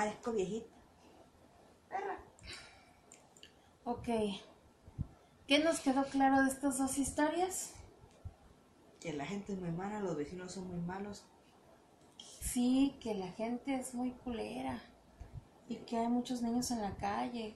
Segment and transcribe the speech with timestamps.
[0.00, 0.74] Parezco viejita.
[1.90, 2.16] Perra.
[3.84, 4.08] Ok.
[5.46, 7.74] ¿Qué nos quedó claro de estas dos historias?
[8.98, 11.26] Que la gente es muy mala, los vecinos son muy malos.
[12.40, 14.80] Sí, que la gente es muy culera
[15.68, 17.54] y que hay muchos niños en la calle.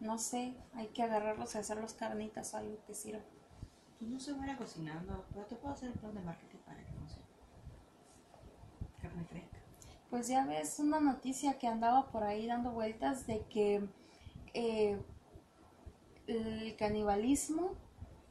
[0.00, 3.22] No sé, hay que agarrarlos y hacerlos carnitas o algo que sirva.
[3.98, 6.92] Pues no se muera cocinando, pero te puedo hacer el plan de marketing para que
[6.92, 7.24] no sea
[9.00, 9.57] carne fresca.
[10.10, 13.86] Pues ya ves una noticia que andaba por ahí dando vueltas de que
[14.54, 14.98] eh,
[16.26, 17.72] el canibalismo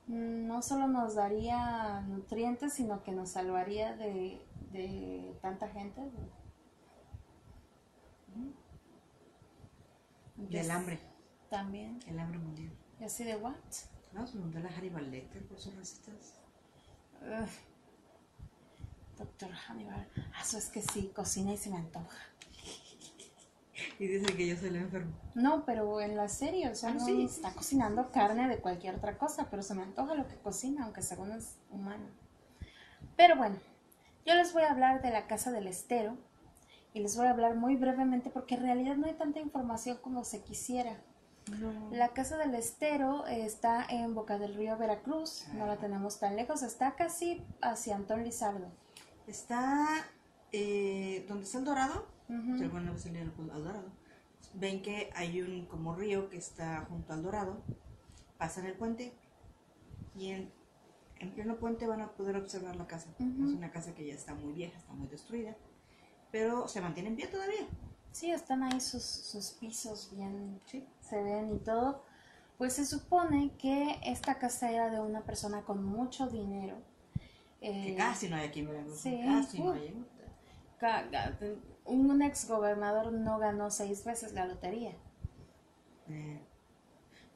[0.08, 6.02] no solo nos daría nutrientes, sino que nos salvaría de, de tanta gente.
[10.36, 11.00] Del hambre,
[11.50, 12.00] También.
[12.08, 12.72] el hambre mundial.
[13.00, 13.56] Y así de what?
[14.14, 14.70] No, se mandó la
[15.02, 16.40] Lecter por sus recetas.
[17.22, 17.50] Ugh.
[19.18, 20.08] Doctor Hannibal.
[20.34, 22.18] Ah, eso es que sí, cocina y se me antoja.
[24.00, 25.12] Y dice que yo soy la enferma.
[25.36, 28.96] No, pero en la serie, o sea, Ah, no sí, está cocinando carne de cualquier
[28.96, 32.06] otra cosa, pero se me antoja lo que cocina, aunque según es humano.
[33.16, 33.56] Pero bueno,
[34.26, 36.18] yo les voy a hablar de la casa del estero
[36.94, 40.24] y les voy a hablar muy brevemente porque en realidad no hay tanta información como
[40.24, 40.98] se quisiera.
[41.60, 41.90] No.
[41.92, 46.36] La casa del estero eh, está en Boca del Río, Veracruz, no la tenemos tan
[46.36, 48.68] lejos, está casi hacia Antón Lizardo.
[49.28, 49.88] Está
[50.52, 52.08] eh, donde está el dorado.
[52.30, 52.56] Ujú.
[52.58, 53.92] Pero bueno, salir al, al dorado.
[54.54, 57.62] Ven que hay un como río que está junto al dorado.
[58.38, 59.14] Pasan el puente.
[60.16, 60.52] Y en,
[61.20, 63.10] en pleno puente van a poder observar la casa.
[63.20, 65.56] Es una casa que ya está muy vieja, está muy destruida.
[66.32, 67.68] Pero se mantiene en pie todavía.
[68.12, 70.88] Sí, están ahí sus, sus pisos bien, Sí.
[71.02, 72.04] se ven y todo.
[72.58, 76.78] Pues se supone que esta casa era de una persona con mucho dinero.
[77.72, 79.00] Que Eh, casi no hay aquí en Veracruz.
[79.00, 79.20] sí.
[79.26, 79.74] Casi no Uh.
[79.74, 80.06] hay.
[80.80, 81.38] ca- ca-
[81.86, 84.96] un ex gobernador no ganó seis veces la lotería.
[86.10, 86.40] Eh,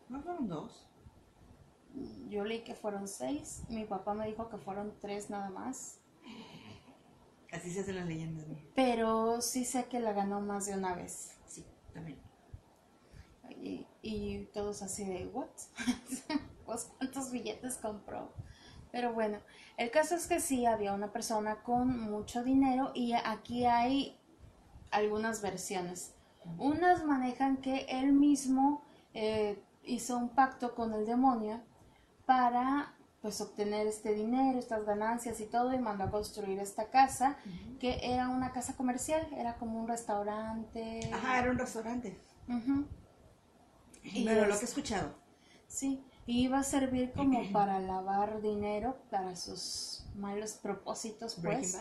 [0.09, 0.87] ¿No fueron dos?
[2.29, 5.99] Yo leí que fueron seis, mi papá me dijo que fueron tres nada más.
[7.51, 8.47] Así se hacen las leyendas.
[8.47, 8.55] ¿no?
[8.75, 11.31] Pero sí sé que la ganó más de una vez.
[11.47, 12.17] Sí, también.
[13.49, 15.49] Y, y todos así de, ¿what?
[16.65, 18.31] pues, ¿cuántos billetes compró?
[18.91, 19.39] Pero bueno,
[19.77, 24.19] el caso es que sí había una persona con mucho dinero y aquí hay
[24.91, 26.13] algunas versiones.
[26.57, 31.61] Unas manejan que él mismo eh, hizo un pacto con el demonio
[32.25, 37.37] para pues obtener este dinero, estas ganancias y todo y mandó a construir esta casa
[37.79, 41.07] que era una casa comercial, era como un restaurante.
[41.13, 42.17] Ajá, era un restaurante.
[44.03, 45.13] Y Pero lo es- que he escuchado.
[45.67, 46.03] Sí,
[46.39, 51.79] iba a servir como para lavar dinero para sus malos propósitos, pues.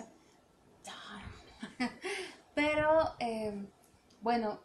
[2.55, 3.69] Pero, eh,
[4.21, 4.61] bueno,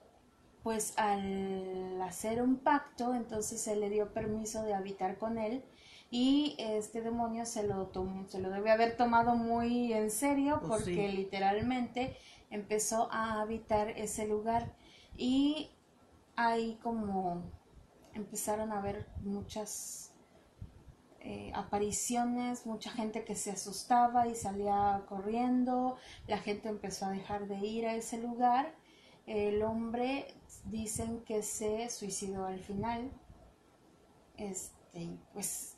[0.64, 5.64] pues al hacer un pacto, entonces se le dio permiso de habitar con él
[6.10, 10.72] y este demonio se lo tomó, se lo debe haber tomado muy en serio Pues
[10.72, 11.18] porque sí.
[11.18, 12.18] literalmente
[12.50, 14.74] empezó a habitar ese lugar
[15.18, 15.70] y
[16.36, 17.44] ahí como
[18.16, 20.14] empezaron a ver muchas
[21.20, 27.48] eh, apariciones, mucha gente que se asustaba y salía corriendo, la gente empezó a dejar
[27.48, 28.74] de ir a ese lugar,
[29.26, 30.28] el hombre
[30.66, 33.12] dicen que se suicidó al final,
[34.38, 35.78] este, pues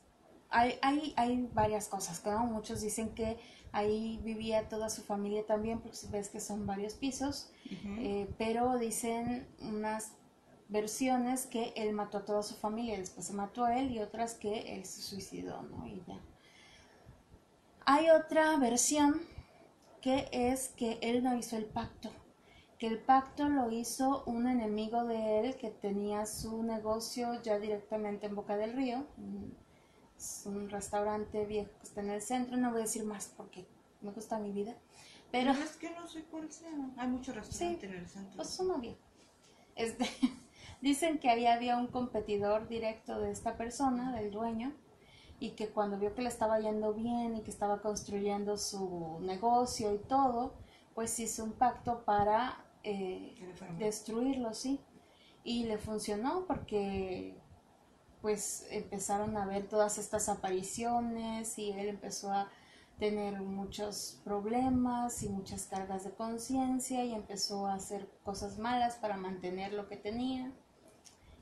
[0.50, 2.46] hay, hay, hay varias cosas, ¿no?
[2.46, 3.38] Muchos dicen que
[3.72, 7.52] ahí vivía toda su familia también, porque ves que son varios pisos,
[8.00, 10.14] eh, pero dicen unas
[10.70, 14.34] versiones que él mató a toda su familia, después se mató a él y otras
[14.34, 15.88] que él se suicidó, ¿no?
[15.88, 16.20] Y ya.
[17.86, 19.22] Hay otra versión
[20.02, 22.12] que es que él no hizo el pacto,
[22.78, 28.28] que el pacto lo hizo un enemigo de él que tenía su negocio ya directamente
[28.28, 29.06] en Boca del Río.
[30.18, 33.68] Es un restaurante viejo que está en el centro, no voy a decir más porque
[34.02, 34.76] me gusta mi vida,
[35.32, 36.70] pero es que no sé cuál sea.
[36.98, 38.36] Hay muchos restaurantes en el centro.
[38.36, 39.00] pues uno viejo.
[39.76, 40.10] Este,
[40.82, 44.74] dicen que ahí había un competidor directo de esta persona, del dueño,
[45.40, 49.94] y que cuando vio que le estaba yendo bien y que estaba construyendo su negocio
[49.94, 50.54] y todo,
[50.96, 53.36] pues hizo un pacto para eh,
[53.78, 54.80] destruirlo, sí.
[55.44, 57.38] Y le funcionó porque
[58.22, 62.50] pues empezaron a ver todas estas apariciones y él empezó a
[62.98, 69.18] tener muchos problemas y muchas cargas de conciencia y empezó a hacer cosas malas para
[69.18, 70.52] mantener lo que tenía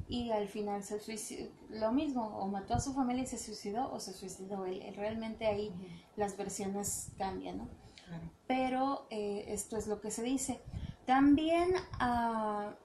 [0.07, 3.91] y al final se suicidó, lo mismo, o mató a su familia y se suicidó
[3.91, 4.83] o se suicidó él.
[4.95, 5.73] Realmente ahí
[6.15, 7.67] las versiones cambian, ¿no?
[8.05, 8.23] Claro.
[8.47, 10.61] Pero eh, esto es lo que se dice.
[11.05, 12.75] También ah,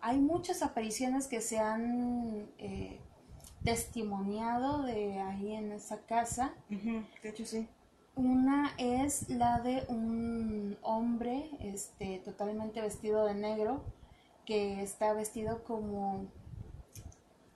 [0.00, 2.98] hay muchas apariciones que se han eh,
[3.62, 6.54] testimoniado de ahí en esa casa.
[6.70, 7.68] Ujú, De hecho, sí.
[8.16, 13.82] Una es la de un hombre este, totalmente vestido de negro
[14.44, 16.26] que está vestido como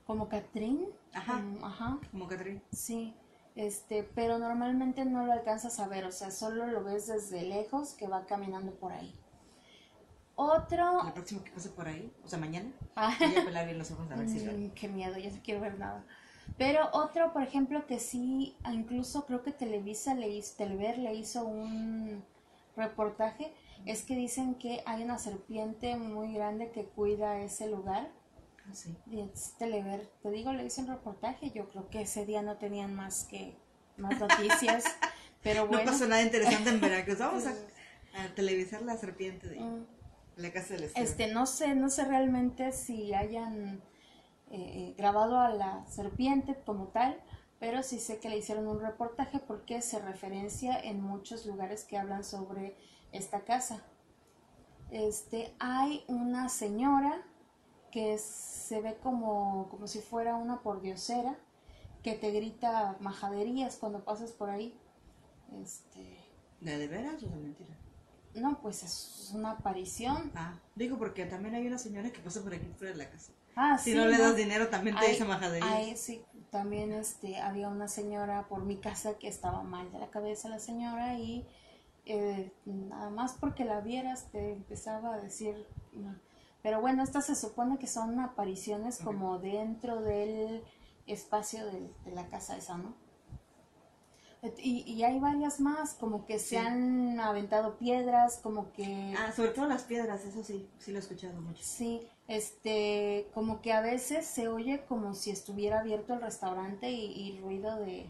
[0.06, 0.86] como Catrín.
[1.12, 1.42] Ajá.
[1.62, 1.98] ajá.
[2.10, 2.62] Como Catrín.
[2.72, 3.14] Sí,
[3.54, 7.94] este, pero normalmente no lo alcanzas a ver, o sea, solo lo ves desde lejos
[7.94, 9.14] que va caminando por ahí.
[10.36, 13.78] Otro, El próximo que pase por ahí, o sea, mañana, Ah, voy a pelar bien
[13.78, 16.04] los ojos a ver si mm, qué miedo, ya no quiero ver nada.
[16.58, 21.44] Pero otro, por ejemplo, que sí, incluso creo que Televisa le hizo, Telever le hizo
[21.44, 22.24] un
[22.76, 23.54] reportaje,
[23.86, 28.10] es que dicen que hay una serpiente muy grande que cuida ese lugar.
[28.68, 28.96] Ah, sí.
[29.06, 32.56] Y es Telever, te digo, le hice un reportaje, yo creo que ese día no
[32.56, 33.56] tenían más que
[33.96, 34.84] más noticias,
[35.42, 35.90] pero No bueno.
[35.92, 37.18] pasó nada interesante en Veracruz.
[37.20, 37.50] Vamos a,
[38.22, 39.86] a televisar la serpiente de Mm.
[40.36, 41.04] la casa del Estero.
[41.06, 43.82] Este, no sé, no sé realmente si hayan
[44.50, 47.20] eh, grabado a la serpiente como tal,
[47.60, 51.98] pero sí sé que le hicieron un reportaje porque se referencia en muchos lugares que
[51.98, 52.76] hablan sobre
[53.12, 53.82] esta casa.
[54.90, 57.22] Este, hay una señora
[57.94, 61.38] que se ve como, como si fuera una pordiosera
[62.04, 64.76] que te grita majaderías cuando pasas por ahí.
[65.62, 66.02] Este,
[66.60, 67.76] ¿De, de veras o de mentira?
[68.34, 70.32] no, pues es una aparición.
[70.34, 73.32] Ah, digo porque también hay una señora que pasa por aquí fuera de la casa.
[73.56, 74.24] Ah, Si sí, no le ¿no?
[74.24, 75.70] das dinero, también te Ay, dice majaderías.
[75.70, 80.10] ay, sí, también este, había una señora por mi casa que estaba mal de la
[80.10, 81.46] cabeza la señora y
[82.06, 85.66] eh, nada más porque la vieras te empezaba a decir...
[86.64, 90.64] Pero bueno, estas se supone que son apariciones como dentro del
[91.06, 92.94] espacio del- de, la casa esa, ¿no?
[94.58, 96.56] Y, y hay varias más, como que se Sí.
[96.56, 99.14] han aventado piedras, como que...
[99.18, 101.62] Ah, sobre todo las piedras, eso sí, sí lo he escuchado mucho.
[101.62, 107.04] Sí, este, como que a veces se oye como si estuviera abierto el restaurante y,
[107.12, 108.06] y ruido de,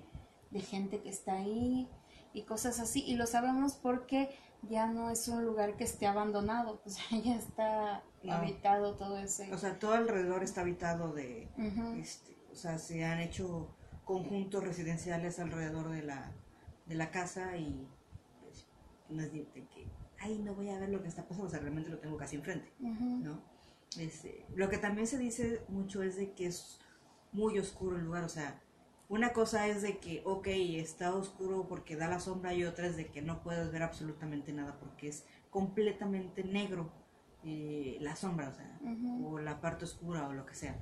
[0.52, 1.88] de gente que está ahí
[2.32, 3.02] y cosas así.
[3.04, 4.30] Y lo sabemos porque
[4.68, 8.32] ya no es un lugar que esté abandonado, o sea, ya está No.
[8.34, 9.52] habitado todo ese.
[9.52, 11.48] O sea, todo alrededor está habitado de,
[11.98, 13.68] este, o sea, se han hecho
[14.04, 16.32] conjuntos residenciales alrededor de la,
[16.86, 17.88] de la casa y
[18.42, 18.66] pues,
[19.08, 19.88] no es de que,
[20.18, 22.36] ay, no voy a ver lo que está pasando, o sea, realmente lo tengo casi
[22.36, 23.40] enfrente, ¿no?
[23.98, 26.80] Este, lo que también se dice mucho es de que es
[27.32, 28.60] muy oscuro el lugar, o sea,
[29.08, 32.96] una cosa es de que, ok, está oscuro porque da la sombra y otra es
[32.96, 36.90] de que no puedes ver absolutamente nada porque es completamente negro
[37.44, 39.28] eh, la sombra, o sea, ujú.
[39.34, 40.76] o la parte oscura o lo que sea.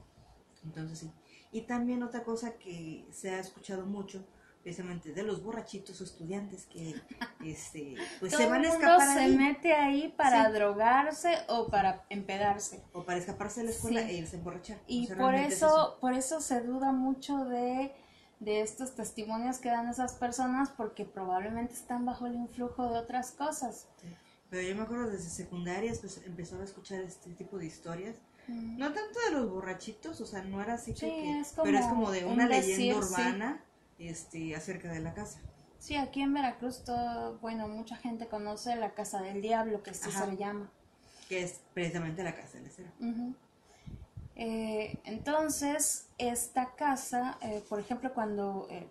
[0.65, 1.11] Entonces sí.
[1.51, 4.25] Y también otra cosa que se ha escuchado mucho,
[4.63, 6.95] precisamente de los borrachitos o estudiantes que
[7.45, 10.53] este, pues Todo se van a el mundo escapar se ahí, mete ahí para Sí.
[10.53, 12.85] drogarse o para empedarse.
[12.93, 14.11] o para escaparse de la escuela Sí.
[14.11, 14.79] e irse a emborrachar.
[14.87, 17.93] Y O sea, por realmente es eso, por eso se duda mucho de,
[18.43, 23.31] de estos testimonios que dan esas personas porque probablemente están bajo el influjo de otras
[23.31, 23.87] cosas.
[24.01, 24.09] Sí.
[24.51, 28.17] Pero yo me acuerdo desde secundarias, pues empezaba a escuchar este tipo de historias.
[28.49, 28.77] Mm.
[28.79, 31.87] No tanto de los borrachitos, o sea, no era así Sí, que, es pero es
[31.87, 33.13] como de un una decir, leyenda sí.
[33.13, 33.65] urbana
[33.99, 35.39] este, acerca de la casa.
[35.79, 40.11] Sí, aquí en Veracruz, todo, bueno, mucha gente conoce la Casa del Diablo, que así
[40.11, 40.25] Ajá.
[40.27, 40.71] se le llama.
[41.29, 42.89] Que es precisamente la casa del acero.
[43.01, 43.35] Ujú.
[44.37, 48.89] Eh, entonces, esta casa, eh, por ejemplo, cuando eh,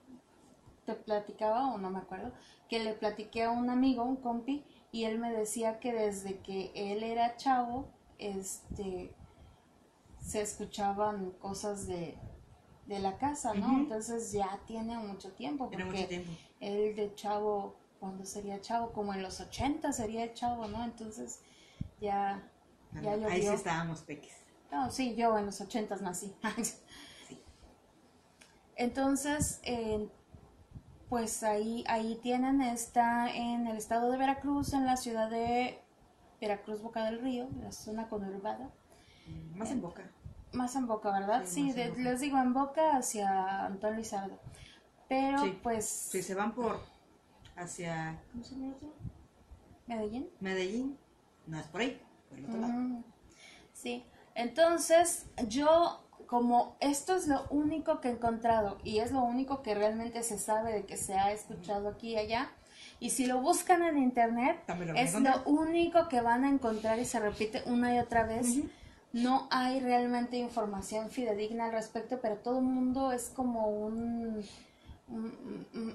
[0.85, 2.31] te platicaba, o no me acuerdo,
[2.69, 6.71] que le platiqué a un amigo, un compi, y él me decía que desde que
[6.75, 9.13] él era chavo, este,
[10.19, 12.17] se escuchaban cosas de,
[12.85, 13.79] de la casa, ¿no?
[13.79, 16.31] Entonces ya tiene mucho tiempo, porque mucho tiempo.
[16.59, 18.91] él de chavo, ¿cuándo sería chavo?
[18.91, 20.83] Como en los 80 sería chavo, ¿no?
[20.83, 21.39] Entonces
[21.99, 22.43] ya,
[23.01, 24.40] ya Ahí sí estábamos peques.
[24.71, 26.33] No, sí, yo en los ochentas nací.
[28.75, 30.09] Entonces, eh,
[31.09, 35.79] pues ahí, ahí tienen, está en el estado de Veracruz, en la ciudad de
[36.39, 38.69] Veracruz, Boca del Río, la zona conurbada.
[39.55, 40.03] Más en boca.
[40.53, 41.43] Más en Boca, ¿verdad?
[41.45, 42.01] Sí, Sí, de- Boca.
[42.01, 44.37] les digo en Boca hacia Antón Lizardo.
[45.07, 45.59] Pero Sí.
[45.63, 46.79] pues Si se van por
[47.55, 48.73] hacia ¿cómo se llama?
[49.87, 50.29] Medellín.
[50.39, 50.97] Medellín,
[51.47, 52.73] no es por ahí, por el otro lado.
[52.73, 53.03] Ujú.
[53.73, 59.61] Sí, entonces yo como esto es lo único que he encontrado y es lo único
[59.61, 62.49] que realmente se sabe de que se ha escuchado aquí y allá,
[63.01, 67.05] y si lo buscan en internet lo es lo único que van a encontrar y
[67.05, 68.59] se repite una y otra vez.
[69.13, 74.41] No hay realmente información fidedigna al respecto, pero todo el mundo es como un,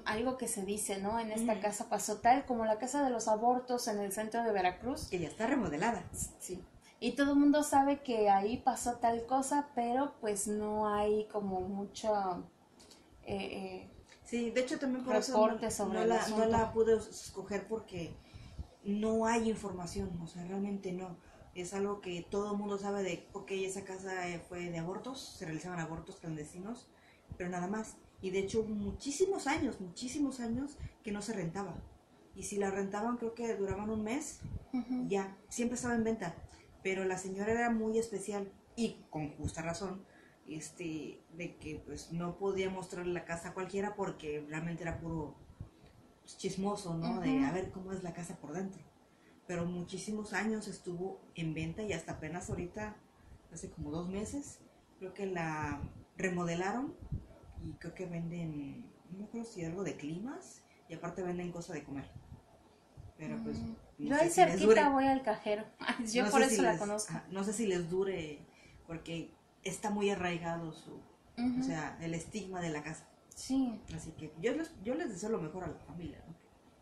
[0.05, 1.19] algo que se dice, ¿no?
[1.19, 4.51] En esta casa pasó tal como la casa de los abortos en el centro de
[4.51, 5.07] Veracruz.
[5.07, 6.03] Que ya está remodelada.
[6.39, 6.61] Sí.
[6.99, 11.61] Y todo el mundo sabe que ahí pasó tal cosa, pero pues no hay como
[11.61, 12.49] mucho...
[13.23, 13.91] Eh, eh,
[14.23, 18.15] sí, de hecho también por eso no, la, no la pude escoger porque
[18.83, 21.17] no hay información, o sea, realmente no.
[21.53, 25.35] Es algo que todo el mundo sabe de, ok, esa casa eh, fue de abortos,
[25.37, 26.87] se realizaban abortos clandestinos,
[27.37, 27.97] pero nada más.
[28.21, 31.75] Y de hecho muchísimos años, muchísimos años que no se rentaba.
[32.33, 34.39] Y si la rentaban creo que duraban un mes,
[35.07, 36.35] ya, siempre estaba en venta.
[36.87, 40.05] Pero la señora era muy especial y con justa razón,
[40.47, 45.35] este, de que pues no podía mostrarle la casa a cualquiera porque realmente era puro
[46.21, 47.19] pues, chismoso, ¿no?
[47.19, 48.81] De a ver cómo es la casa por dentro.
[49.47, 52.95] Pero muchísimos años estuvo en venta y hasta apenas ahorita,
[53.51, 54.59] hace como dos meses,
[54.97, 55.81] creo que la
[56.15, 56.95] remodelaron
[57.65, 61.83] y creo que venden, no acuerdo si algo de climas y aparte venden cosas de
[61.83, 62.09] comer.
[63.17, 63.59] Pero pues...
[63.97, 65.65] No Yo ahí cerquita voy al cajero.
[66.13, 67.13] Yo por eso la conozco.
[67.31, 68.45] No sé si les dure
[68.85, 71.01] porque está muy arraigado su...
[71.59, 73.07] O sea, el estigma de la casa.
[73.37, 73.79] Sí.
[73.95, 76.33] Así que yo les, yo les deseo lo mejor a la familia, ¿no?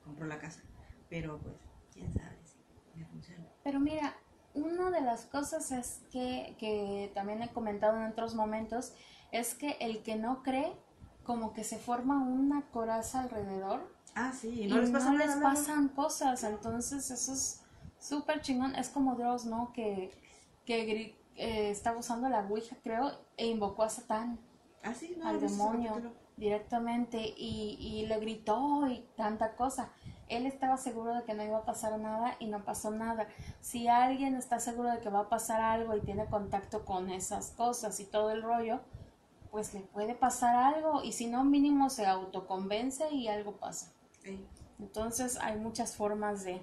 [0.06, 0.62] Compró la casa.
[1.10, 1.56] Pero pues,
[1.92, 3.46] quién sabe si me funciona.
[3.66, 4.16] Pero mira,
[4.54, 8.94] una de las cosas es que, que también he comentado en otros momentos,
[9.34, 10.72] es que el que no cree,
[11.26, 13.94] como que se forma una coraza alrededor.
[14.16, 17.62] Ah, sí, y no, les, pasan cosas, entonces eso es
[18.00, 18.74] súper chingón.
[18.76, 19.74] Es como Dios, ¿no?
[19.74, 20.10] Que,
[20.66, 24.40] que eh, estaba usando la Ouija, creo, e invocó a Satán.
[24.84, 29.90] Ah, sí, al demonio directamente y, y le gritó y tanta cosa.
[30.28, 33.28] Él estaba seguro de que no iba a pasar nada y no pasó nada.
[33.60, 37.52] Si alguien está seguro de que va a pasar algo y tiene contacto con esas
[37.52, 38.80] cosas y todo el rollo,
[39.52, 43.95] pues le puede pasar algo y si no mínimo se autoconvence y algo pasa.
[44.80, 46.62] Entonces hay muchas formas de...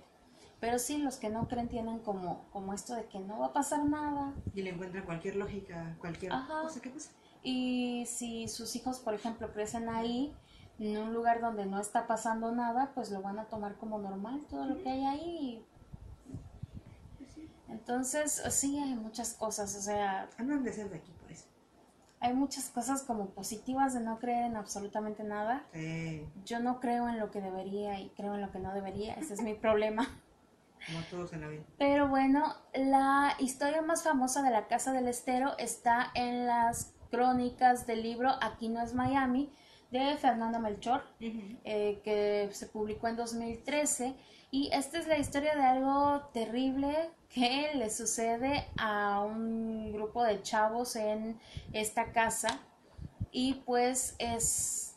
[0.61, 3.53] Pero sí, los que no creen tienen como, como esto de que no va a
[3.53, 4.33] pasar nada.
[4.55, 7.11] Y le encuentran cualquier lógica, cualquier cosa que pasa.
[7.43, 10.33] Y si sus hijos, por ejemplo, crecen ahí,
[10.79, 14.41] en un lugar donde no está pasando nada, pues lo van a tomar como normal
[14.49, 15.67] todo lo que hay ahí.
[17.69, 20.29] Entonces, sí, hay muchas cosas, o sea...
[20.39, 21.13] Andan de ser de aquí
[22.23, 25.67] hay muchas cosas como positivas de no creer en absolutamente nada.
[26.45, 29.15] Yo no creo en lo que debería y creo en lo que no debería.
[29.15, 30.09] Ese es mi problema.
[30.87, 31.63] Como todos en la vida.
[31.79, 37.87] Pero bueno, la historia más famosa de la Casa del Estero está en las crónicas
[37.87, 39.53] del libro Aquí no es Miami
[39.91, 44.15] de Fernando Melchor, eh, que se publicó en 2013.
[44.51, 50.43] Y esta es la historia de algo terrible que le sucede a un grupo de
[50.43, 51.41] chavos en
[51.73, 52.61] esta casa
[53.31, 54.97] y pues es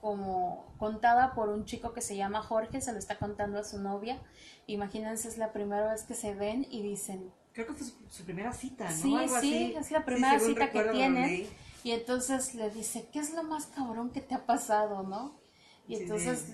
[0.00, 3.78] como contada por un chico que se llama Jorge, se lo está contando a su
[3.80, 4.20] novia.
[4.66, 7.32] Imagínense, es la primera vez que se ven y dicen...
[7.52, 8.90] Creo que fue su, primera cita, ¿no?
[8.90, 11.46] Sí, sí, es la primera cita que tienen.
[11.84, 15.38] Y entonces le dice, ¿qué es lo más cabrón que te ha pasado, no?
[15.86, 16.46] Y entonces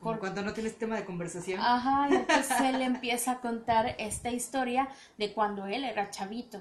[0.00, 0.18] por...
[0.18, 1.60] Cuando no tienes tema de conversación.
[1.60, 6.60] Ajá, y entonces él empieza a contar esta historia de cuando él era chavito.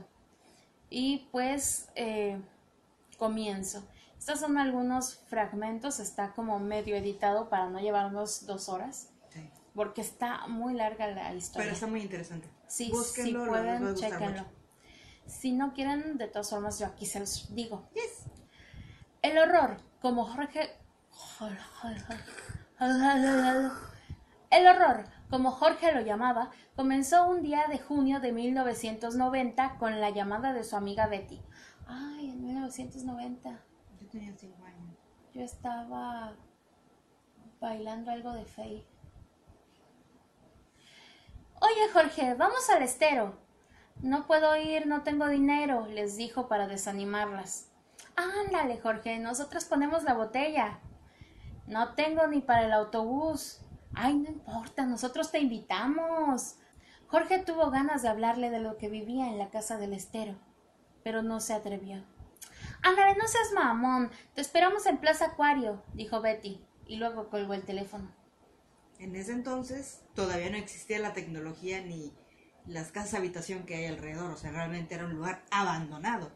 [0.89, 2.39] Y pues eh,
[3.17, 3.83] comienzo.
[4.17, 9.09] Estos son algunos fragmentos, está como medio editado para no llevarnos dos horas.
[9.29, 9.49] Sí.
[9.73, 11.65] Porque está muy larga la historia.
[11.65, 12.47] Pero está muy interesante.
[12.67, 14.45] Sí, si pueden, chequenlo.
[15.25, 17.89] Si no quieren, de todas formas, yo aquí se los digo.
[17.93, 18.25] Yes.
[19.21, 20.69] El horror, como Jorge.
[24.49, 30.09] El horror, como Jorge lo llamaba, comenzó un día de junio de 1990 con la
[30.09, 31.39] llamada de su amiga Betty.
[31.85, 33.49] Ay, en 1990.
[33.99, 34.97] Yo tenía cinco años.
[35.31, 36.33] Yo estaba
[37.59, 38.83] bailando algo de Faye.
[41.59, 43.37] Oye, Jorge, vamos al estero.
[44.01, 47.69] No puedo ir, no tengo dinero, les dijo para desanimarlas.
[48.15, 50.79] Ándale, Jorge, nosotros ponemos la botella.
[51.67, 53.61] No tengo ni para el autobús.
[53.93, 56.55] Ay, no importa, nosotros te invitamos.
[57.07, 60.35] Jorge tuvo ganas de hablarle de lo que vivía en la casa del estero,
[61.03, 62.03] pero no se atrevió.
[62.83, 64.11] Ándale, no seas mamón.
[64.33, 68.09] Te esperamos en Plaza Acuario, dijo Betty, y luego colgó el teléfono.
[68.97, 72.13] En ese entonces todavía no existía la tecnología ni
[72.65, 76.31] las casas de habitación que hay alrededor, o sea, realmente era un lugar abandonado.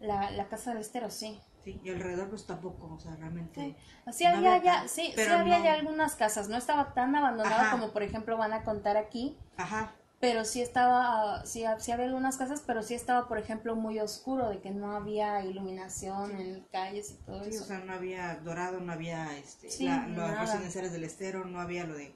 [0.00, 1.38] la, la casa del estero, sí.
[1.66, 3.76] Sí, y alrededor pues tampoco, o sea, realmente...
[4.12, 8.04] Sí, había, ya, sí, sí había ya algunas casas, no estaba tan abandonado como por
[8.04, 9.36] ejemplo van a contar aquí.
[9.56, 9.92] Ajá.
[10.20, 14.48] pero sí estaba, sí, sí, había algunas casas, pero sí estaba, por ejemplo, muy oscuro,
[14.48, 17.64] de que no había iluminación en calles y todo sí, eso.
[17.64, 21.84] o sea, no había dorado, no había este, la, los residenciales del estero, no había
[21.84, 22.14] lo de...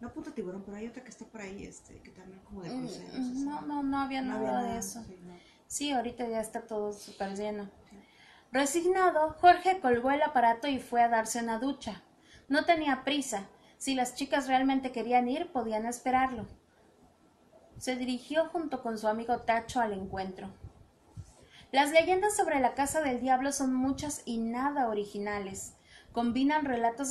[0.00, 2.70] No punto tiburón, pero hay otra que está por ahí, este, que también como de
[2.70, 3.34] Mm, cruceros.
[3.34, 5.02] No, no, no había no nada había de eso.
[5.04, 5.42] sí, no.
[5.66, 7.70] Sí, ahorita ya está todo súper lleno.
[8.52, 12.02] Resignado, Jorge colgó el aparato y fue a darse una ducha.
[12.48, 13.48] No tenía prisa.
[13.78, 16.46] Si las chicas realmente querían ir, podían esperarlo.
[17.78, 20.50] Se dirigió junto con su amigo Tacho al encuentro.
[21.70, 25.76] Las leyendas sobre la casa del diablo son muchas y nada originales.
[26.10, 27.10] Combinan relatos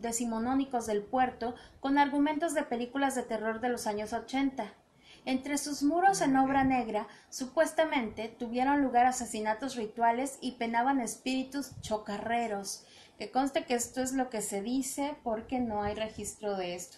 [0.00, 4.74] decimonónicos del puerto con argumentos de películas de terror de los años 80.
[5.26, 12.84] Entre sus muros en obra negra, supuestamente tuvieron lugar asesinatos rituales y penaban espíritus chocarreros.
[13.18, 16.96] Que conste que esto es lo que se dice porque no hay registro de esto.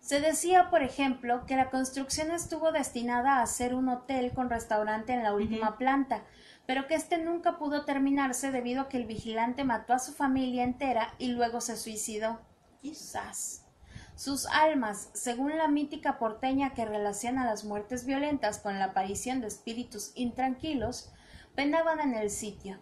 [0.00, 5.14] Se decía, por ejemplo, que la construcción estuvo destinada a ser un hotel con restaurante
[5.14, 6.24] en la última planta,
[6.66, 10.62] pero que este nunca pudo terminarse debido a que el vigilante mató a su familia
[10.62, 12.42] entera y luego se suicidó.
[12.82, 13.63] Quizás.
[14.16, 19.48] Sus almas, según la mítica porteña que relaciona las muertes violentas con la aparición de
[19.48, 21.10] espíritus intranquilos,
[21.56, 22.78] penaban en el sitio.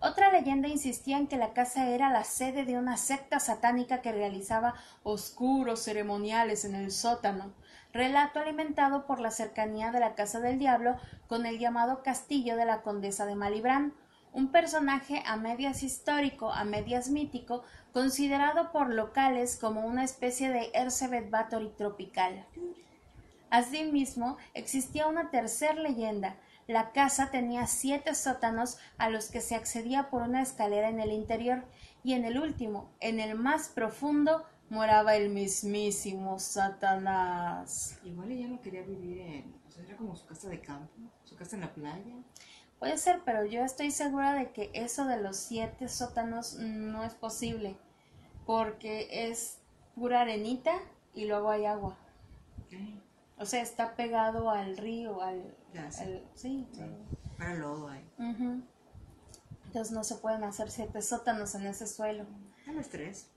[0.00, 4.12] Otra leyenda insistía en que la casa era la sede de una secta satánica que
[4.12, 7.54] realizaba oscuros ceremoniales en el sótano,
[7.92, 12.64] relato alimentado por la cercanía de la casa del diablo con el llamado castillo de
[12.64, 13.94] la condesa de Malibrán,
[14.32, 20.70] un personaje a medias histórico, a medias mítico, considerado por locales como una especie de
[20.74, 22.46] Erzsébet Báthory tropical.
[23.50, 26.36] Asimismo, existía una tercer leyenda.
[26.66, 31.12] La casa tenía siete sótanos a los que se accedía por una escalera en el
[31.12, 31.64] interior,
[32.04, 37.98] y en el último, en el más profundo, moraba el mismísimo Satanás.
[38.04, 39.54] Igual ella no quería vivir en...
[39.68, 40.92] O sea, era como su casa de campo,
[41.24, 42.14] su casa en la playa.
[42.82, 47.14] Puede ser, pero yo estoy segura de que eso de los siete sótanos no es
[47.14, 47.76] posible,
[48.44, 49.60] porque es
[49.94, 50.72] pura arenita
[51.14, 51.96] y luego hay agua.
[53.38, 55.56] O sea, está pegado al río, al...
[55.72, 56.02] Ya, sí.
[56.02, 56.82] al- sí, Sí.
[57.38, 58.04] Para lodo ahí.
[58.18, 58.62] Ujú.
[59.66, 62.26] Entonces no se pueden hacer siete sótanos en ese suelo.
[62.90, 63.30] Tres.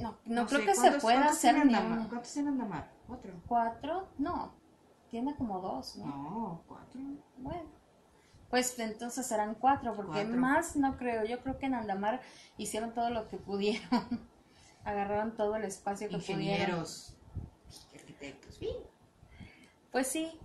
[0.00, 2.08] No, no, No creo sé, que se ¿cuántos- pueda hacer ni uno.
[2.08, 2.90] ¿Cuántos tiene Andamar?
[3.06, 3.34] ¿Cuatro?
[3.46, 4.08] ¿Cuatro?
[4.16, 4.54] No,
[5.10, 6.06] tiene como dos, ¿no?
[6.06, 6.98] No, cuatro.
[7.36, 7.81] Bueno,
[8.52, 10.36] pues entonces serán cuatro, porque Cuatro.
[10.36, 11.24] más no creo.
[11.24, 12.20] Yo creo que en Andamar
[12.58, 13.88] hicieron todo lo que pudieron.
[14.84, 16.42] Agarraron todo el espacio que pudieron.
[16.42, 17.16] Ingenieros,
[17.94, 18.54] arquitectos.
[18.56, 18.68] Sí.
[19.90, 20.38] Pues sí,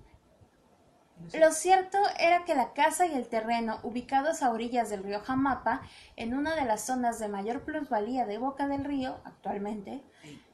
[1.20, 1.40] No sé.
[1.40, 5.82] Lo cierto era que la casa y el terreno, ubicados a orillas del río Jamapa,
[6.16, 10.02] en una de las zonas de mayor plusvalía de Boca del Río, actualmente,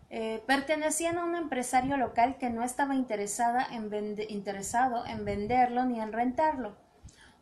[0.10, 5.86] eh, pertenecían a un empresario local que no estaba interesada en vende- interesado en venderlo
[5.86, 6.82] ni en rentarlo.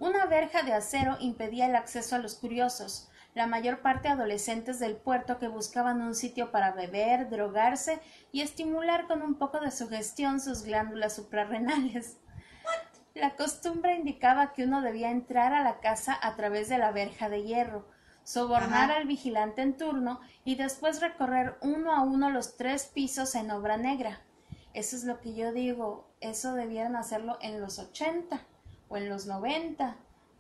[0.02, 4.96] Una verja de acero impedía el acceso a los curiosos, la mayor parte adolescentes del
[4.96, 10.40] puerto que buscaban un sitio para beber, drogarse y estimular con un poco de sugestión
[10.40, 12.18] sus glándulas suprarrenales.
[13.14, 17.30] La costumbre indicaba que uno debía entrar a la casa a través de la verja
[17.30, 17.88] de hierro,
[18.24, 19.02] sobornar Ajá.
[19.02, 23.78] al vigilante en turno y después recorrer uno a uno los tres pisos en obra
[23.78, 24.24] negra.
[24.74, 28.48] Eso es lo que yo digo, eso debieran hacerlo en los 80
[28.92, 29.96] o en los 90,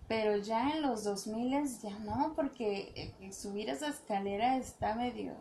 [0.07, 5.33] pero ya en los 2000 ya no, porque subir esa escalera está medio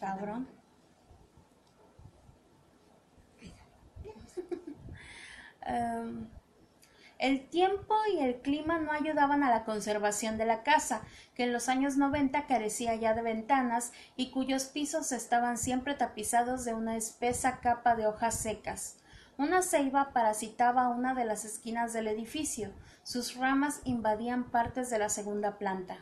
[0.00, 0.48] cabrón.
[7.18, 11.00] El tiempo y el clima no ayudaban a la conservación de la casa,
[11.34, 16.66] que en los años 90 carecía ya de ventanas y cuyos pisos estaban siempre tapizados
[16.66, 18.98] de una espesa capa de hojas secas.
[19.36, 22.70] Una ceiba parasitaba una de las esquinas del edificio.
[23.02, 25.98] Sus ramas invadían partes de la segunda planta.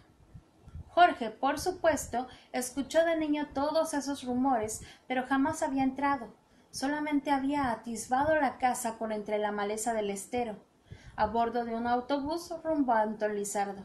[0.88, 6.34] Jorge, por supuesto, escuchó de niño todos esos rumores, pero jamás había entrado.
[6.70, 10.56] Solamente había atisbado la casa por entre la maleza del estero,
[11.16, 13.82] a bordo de un autobús rumbo a Antón Lizardo.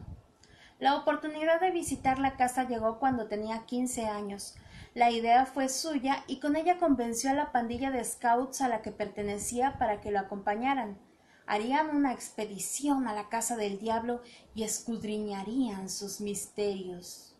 [0.79, 4.55] La oportunidad de visitar la casa llegó cuando tenía quince años.
[4.97, 8.81] La idea fue suya y con ella convenció a la pandilla de scouts a la
[8.81, 10.97] que pertenecía para que lo acompañaran.
[11.45, 14.23] Harían una expedición a la casa del diablo
[14.55, 17.38] y escudriñarían sus misterios.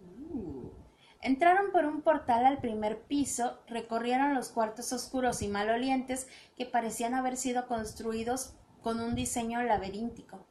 [1.24, 7.16] Entraron por un portal al primer piso, recorrieron los cuartos oscuros y malolientes que parecían
[7.16, 10.46] haber sido construidos con un diseño laberíntico.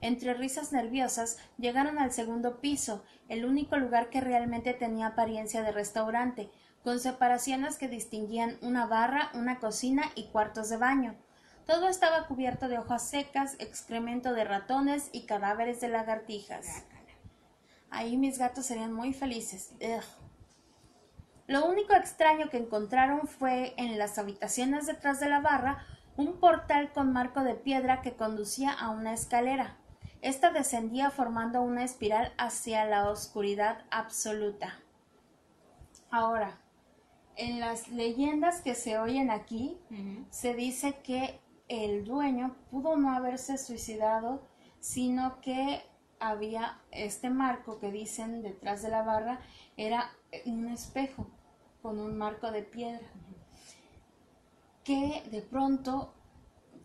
[0.00, 5.72] Entre risas nerviosas llegaron al segundo piso, el único lugar que realmente tenía apariencia de
[5.72, 6.50] restaurante,
[6.84, 11.16] con separaciones que distinguían una barra, una cocina y cuartos de baño.
[11.66, 16.84] Todo estaba cubierto de hojas secas, excremento de ratones y cadáveres de lagartijas.
[17.90, 19.74] Ahí mis gatos serían muy felices.
[21.46, 25.84] Lo único extraño que encontraron fue en las habitaciones detrás de la barra
[26.16, 29.77] un portal con marco de piedra que conducía a una escalera.
[30.20, 34.80] Esta descendía formando una espiral hacia la oscuridad absoluta.
[36.10, 36.58] Ahora,
[37.36, 39.78] en las leyendas que se oyen aquí,
[40.30, 44.42] se dice que el dueño pudo no haberse suicidado,
[44.80, 45.82] sino que
[46.18, 49.40] había este marco que dicen detrás de la barra,
[49.76, 50.10] era
[50.46, 51.28] un espejo
[51.80, 53.06] con un marco de piedra,
[54.82, 56.14] que de pronto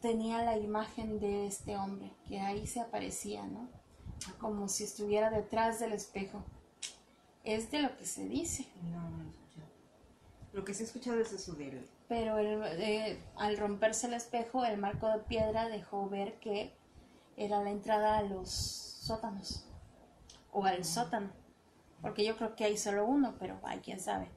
[0.04, 3.70] tenía la imagen de este hombre, que ahí se aparecía, ¿no?
[4.38, 6.44] Como si estuviera detrás del espejo.
[7.46, 8.68] Es de lo que se dice.
[8.92, 9.34] No, no
[10.52, 11.90] lo que sí he escuchado es eso de él.
[12.08, 16.74] Pero eh, al romperse el espejo, el marco de piedra dejó ver que
[17.38, 19.66] era la entrada a los sótanos.
[20.52, 21.32] O al sótano.
[22.02, 24.30] Porque yo creo que hay solo uno, pero hay quien sabe.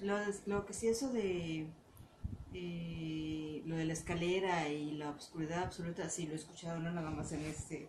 [0.00, 0.16] lo,
[0.46, 1.68] lo, que sí eso de
[2.58, 7.10] eh, lo de la escalera y la oscuridad absoluta, sí lo he escuchado, no nada
[7.10, 7.88] más en este,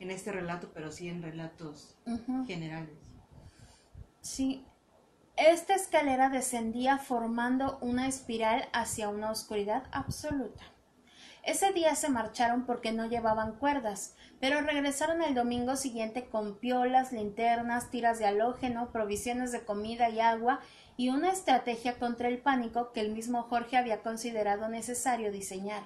[0.00, 1.98] en este relato, pero sí en relatos
[2.46, 2.96] generales.
[4.22, 4.64] Sí,
[5.36, 10.64] esta escalera descendía formando una espiral hacia una oscuridad absoluta.
[11.46, 17.12] Ese día se marcharon porque no llevaban cuerdas, pero regresaron el domingo siguiente con piolas,
[17.12, 20.58] linternas, tiras de halógeno, provisiones de comida y agua
[20.96, 25.84] y una estrategia contra el pánico que el mismo Jorge había considerado necesario diseñar.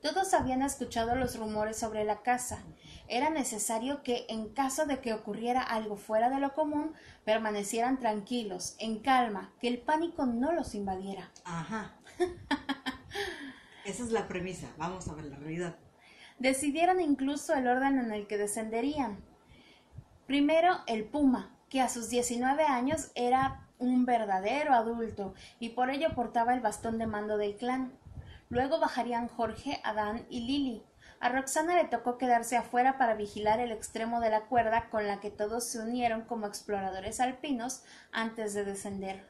[0.00, 2.62] Todos habían escuchado los rumores sobre la casa.
[3.08, 8.74] Era necesario que, en caso de que ocurriera algo fuera de lo común, permanecieran tranquilos,
[8.78, 11.30] en calma, que el pánico no los invadiera.
[11.44, 11.98] Ajá.
[13.84, 14.68] Esa es la premisa.
[14.76, 15.76] Vamos a ver la realidad.
[16.38, 19.24] Decidieron incluso el orden en el que descenderían.
[20.26, 26.14] Primero, el Puma, que a sus 19 años era un verdadero adulto y por ello
[26.14, 27.92] portaba el bastón de mando del clan.
[28.48, 30.84] Luego bajarían Jorge, Adán y Lili.
[31.18, 35.20] A Roxana le tocó quedarse afuera para vigilar el extremo de la cuerda con la
[35.20, 39.28] que todos se unieron como exploradores alpinos antes de descender.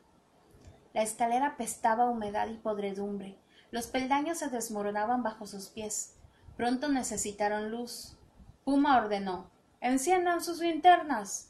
[0.95, 3.42] La escalera pestaba humedad y podredumbre.
[3.73, 6.13] Los peldaños se desmoronaban bajo sus pies.
[6.59, 8.17] Pronto necesitaron luz.
[8.65, 11.49] Puma ordenó Enciendan sus linternas.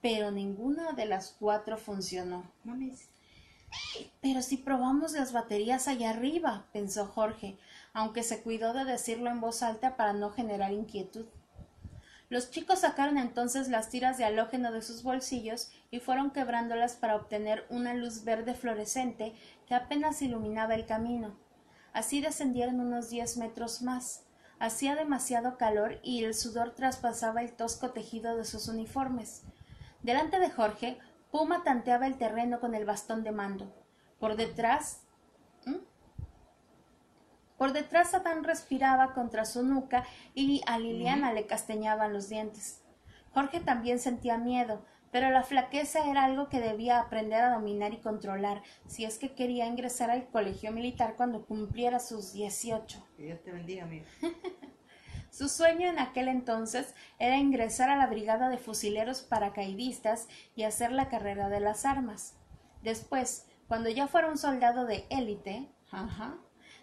[0.00, 2.50] Pero ninguna de las cuatro funcionó.
[4.20, 7.56] Pero si probamos las baterías allá arriba, pensó Jorge,
[7.92, 11.26] aunque se cuidó de decirlo en voz alta para no generar inquietud.
[12.28, 17.14] Los chicos sacaron entonces las tiras de halógeno de sus bolsillos y fueron quebrándolas para
[17.14, 19.34] obtener una luz verde fluorescente
[19.68, 21.36] que apenas iluminaba el camino.
[21.92, 24.24] Así descendieron unos diez metros más.
[24.58, 29.42] Hacía demasiado calor y el sudor traspasaba el tosco tejido de sus uniformes.
[30.02, 30.98] Delante de Jorge,
[31.30, 33.74] Puma tanteaba el terreno con el bastón de mando.
[34.18, 35.00] Por detrás.
[37.56, 42.82] Por detrás Adán respiraba contra su nuca y a Liliana le castañaban los dientes.
[43.32, 47.98] Jorge también sentía miedo, pero la flaqueza era algo que debía aprender a dominar y
[47.98, 53.06] controlar si es que quería ingresar al colegio militar cuando cumpliera sus dieciocho.
[53.18, 54.06] Dios te bendiga, amigo.
[55.30, 60.92] Su sueño en aquel entonces era ingresar a la brigada de fusileros paracaidistas y hacer
[60.92, 62.34] la carrera de las armas.
[62.82, 65.68] Después, cuando ya fuera un soldado de élite,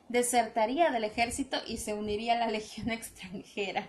[0.07, 3.87] desertaría del ejército y se uniría a la legión extranjera.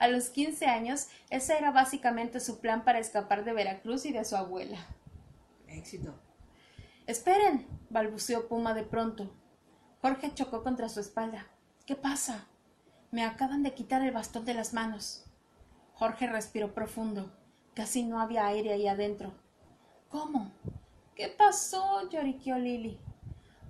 [0.00, 4.24] A los quince años, ese era básicamente su plan para escapar de Veracruz y de
[4.24, 4.78] su abuela.
[5.68, 6.18] Éxito.
[7.06, 9.30] Esperen, balbuceó Puma de pronto.
[10.00, 11.46] Jorge chocó contra su espalda.
[11.84, 12.46] ¿Qué pasa?
[13.10, 15.26] Me acaban de quitar el bastón de las manos.
[15.92, 17.36] Jorge respiró profundo.
[17.74, 19.34] Casi no había aire ahí adentro.
[20.08, 20.50] ¿Cómo?
[21.14, 22.08] ¿Qué pasó?
[22.08, 22.98] lloriqueó Lili.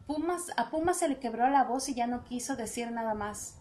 [0.07, 3.61] Pumas, a Puma se le quebró la voz y ya no quiso decir nada más.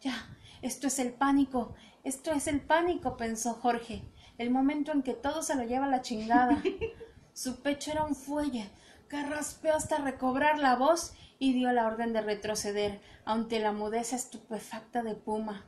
[0.00, 0.14] Ya,
[0.62, 1.74] esto es el pánico,
[2.06, 4.04] esto es el pánico, pensó Jorge,
[4.38, 6.62] el momento en que todo se lo lleva a la chingada.
[7.32, 8.70] Su pecho era un fuelle,
[9.08, 14.14] que raspeó hasta recobrar la voz y dio la orden de retroceder ante la mudeza
[14.14, 15.64] estupefacta de Puma.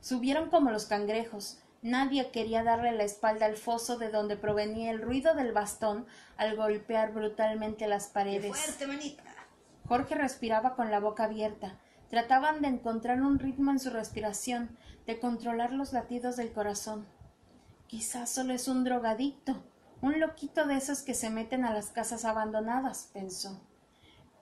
[0.00, 1.60] Subieron como los cangrejos.
[1.80, 6.06] Nadie quería darle la espalda al foso de donde provenía el ruido del bastón
[6.38, 8.56] al golpear brutalmente las paredes.
[8.56, 9.22] fuerte, manita!
[9.86, 11.78] Jorge respiraba con la boca abierta.
[12.12, 17.06] Trataban de encontrar un ritmo en su respiración, de controlar los latidos del corazón.
[17.86, 19.64] Quizás solo es un drogadicto,
[20.02, 23.62] Un loquito de esos que se meten a las casas abandonadas, pensó.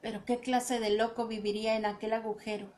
[0.03, 2.73] Pero qué clase de loco viviría en aquel agujero.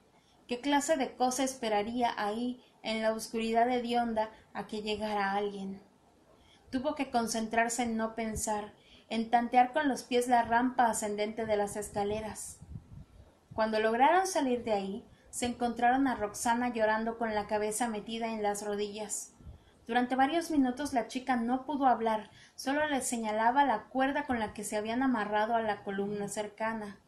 [0.47, 5.81] ¿Qué clase de cosa esperaría ahí, en la oscuridad hedionda, a que llegara alguien?
[6.71, 8.75] Tuvo que concentrarse en no pensar,
[9.09, 12.59] en tantear con los pies la rampa ascendente de las escaleras.
[13.55, 18.43] Cuando lograron salir de ahí, se encontraron a Roxana llorando con la cabeza metida en
[18.43, 19.33] las rodillas.
[19.87, 24.55] Durante varios minutos la chica no pudo hablar, solo le señalaba la cuerda con la
[24.55, 26.99] que se habían amarrado a la columna cercana.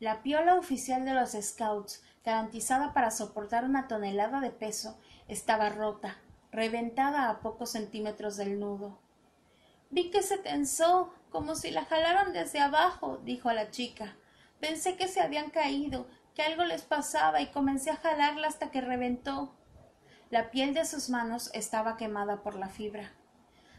[0.00, 6.16] La piola oficial de los Scouts, garantizada para soportar una tonelada de peso, estaba rota,
[6.50, 8.98] reventada a pocos centímetros del nudo.
[9.90, 14.16] Vi que se tensó, como si la jalaran desde abajo, dijo la chica.
[14.60, 18.80] Pensé que se habían caído, que algo les pasaba y comencé a jalarla hasta que
[18.80, 19.54] reventó.
[20.30, 23.12] La piel de sus manos estaba quemada por la fibra.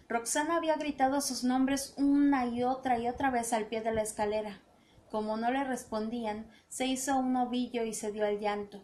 [0.07, 4.03] Roxana había gritado sus nombres una y otra y otra vez al pie de la
[4.03, 4.61] escalera.
[5.09, 8.83] Como no le respondían, se hizo un ovillo y se dio al llanto.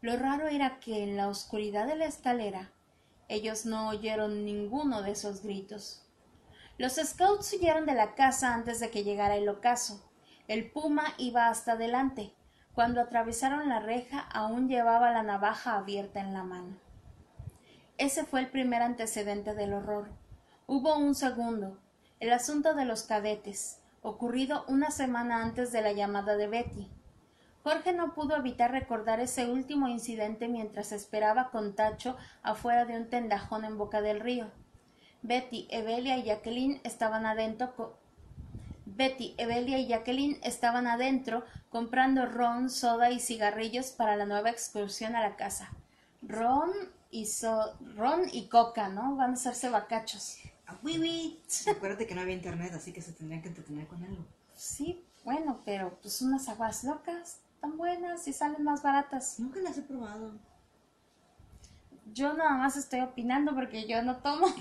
[0.00, 2.72] Lo raro era que en la oscuridad de la escalera
[3.28, 6.06] ellos no oyeron ninguno de esos gritos.
[6.76, 10.11] Los scouts huyeron de la casa antes de que llegara el ocaso.
[10.48, 12.34] El puma iba hasta adelante.
[12.74, 16.76] Cuando atravesaron la reja aún llevaba la navaja abierta en la mano.
[17.98, 20.08] Ese fue el primer antecedente del horror.
[20.66, 21.78] Hubo un segundo,
[22.18, 26.90] el asunto de los cadetes, ocurrido una semana antes de la llamada de Betty.
[27.62, 33.08] Jorge no pudo evitar recordar ese último incidente mientras esperaba con Tacho afuera de un
[33.08, 34.50] tendajón en boca del río.
[35.22, 37.98] Betty, Evelia y Jacqueline estaban adentro
[38.94, 45.16] Betty, Evelia y Jacqueline estaban adentro comprando ron, soda y cigarrillos para la nueva excursión
[45.16, 45.70] a la casa.
[46.22, 46.70] Ron
[47.10, 49.16] y so ron y coca, ¿no?
[49.16, 50.38] Van a hacerse bacachos.
[50.66, 50.78] Ah,
[51.70, 54.24] Acuérdate que no había internet, así que se tendrían que entretener con algo.
[54.54, 59.38] Sí, bueno, pero pues unas aguas locas, tan buenas y salen más baratas.
[59.40, 60.32] Nunca las he probado.
[62.12, 64.46] Yo nada más estoy opinando porque yo no tomo.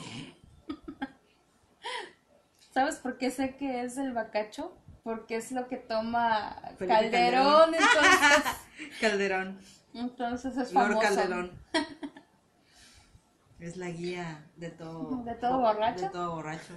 [2.71, 4.75] ¿Sabes por qué sé que es el bacacho?
[5.03, 8.43] Porque es lo que toma Calderón, entonces.
[9.01, 9.59] Calderón.
[9.93, 10.93] Entonces es famoso.
[10.93, 11.51] Lord Calderón.
[13.59, 15.23] es la guía de todo.
[15.23, 16.05] ¿De todo borracho?
[16.05, 16.73] De todo borracho.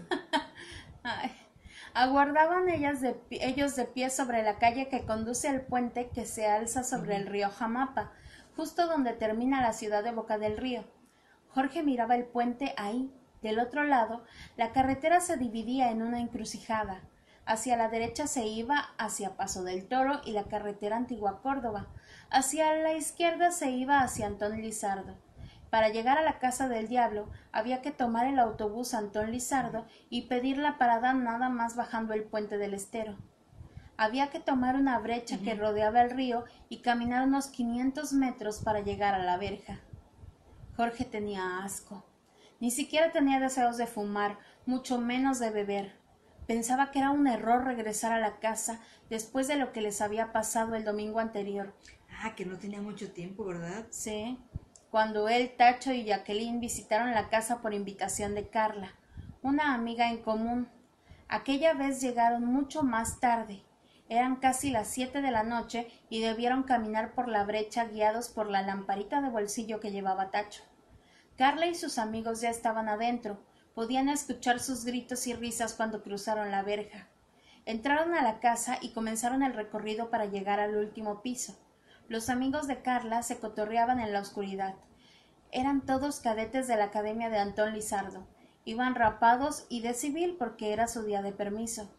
[1.05, 1.33] Ay.
[1.95, 6.49] Aguardaban ellas de, ellos de pie sobre la calle que conduce al puente que se
[6.49, 8.11] alza sobre el río Jamapa,
[8.57, 10.83] justo donde termina la ciudad de Boca del Río.
[11.51, 14.25] Jorge miraba el puente ahí, del otro lado,
[14.57, 17.03] la carretera se dividía en una encrucijada.
[17.45, 21.89] Hacia la derecha se iba hacia Paso del Toro y la carretera antigua Córdoba.
[22.31, 25.15] Hacia la izquierda se iba hacia Antón Lizardo.
[25.69, 30.23] Para llegar a la casa del diablo había que tomar el autobús Antón Lizardo y
[30.23, 33.19] pedir la parada nada más bajando el puente del estero.
[33.99, 38.81] Había que tomar una brecha que rodeaba el río y caminar unos quinientos metros para
[38.81, 39.81] llegar a la verja.
[40.77, 42.07] Jorge tenía asco.
[42.61, 45.97] Ni siquiera tenía deseos de fumar, mucho menos de beber.
[46.47, 50.33] Pensaba que era un error regresar a la casa después de lo que les había
[50.33, 51.75] pasado el domingo anterior.
[52.23, 53.87] Ah, que no tenía mucho tiempo, ¿verdad?
[53.91, 54.39] Sí.
[54.91, 58.95] Cuando él, Tacho y Jacqueline visitaron la casa por invitación de Carla,
[59.43, 60.69] una amiga en común.
[61.29, 63.63] Aquella vez llegaron mucho más tarde.
[64.09, 68.49] Eran casi las siete de la noche y debieron caminar por la brecha guiados por
[68.49, 70.63] la lamparita de bolsillo que llevaba Tacho.
[71.37, 73.41] Carla y sus amigos ya estaban adentro.
[73.75, 77.09] Podían escuchar sus gritos y risas cuando cruzaron la verja.
[77.67, 81.59] Entraron a la casa y comenzaron el recorrido para llegar al último piso.
[82.09, 84.75] Los amigos de Carla se cotorreaban en la oscuridad.
[85.51, 88.27] Eran todos cadetes de la Academia de Antón Lizardo.
[88.65, 91.91] Iban rapados y de civil porque era su día de permiso.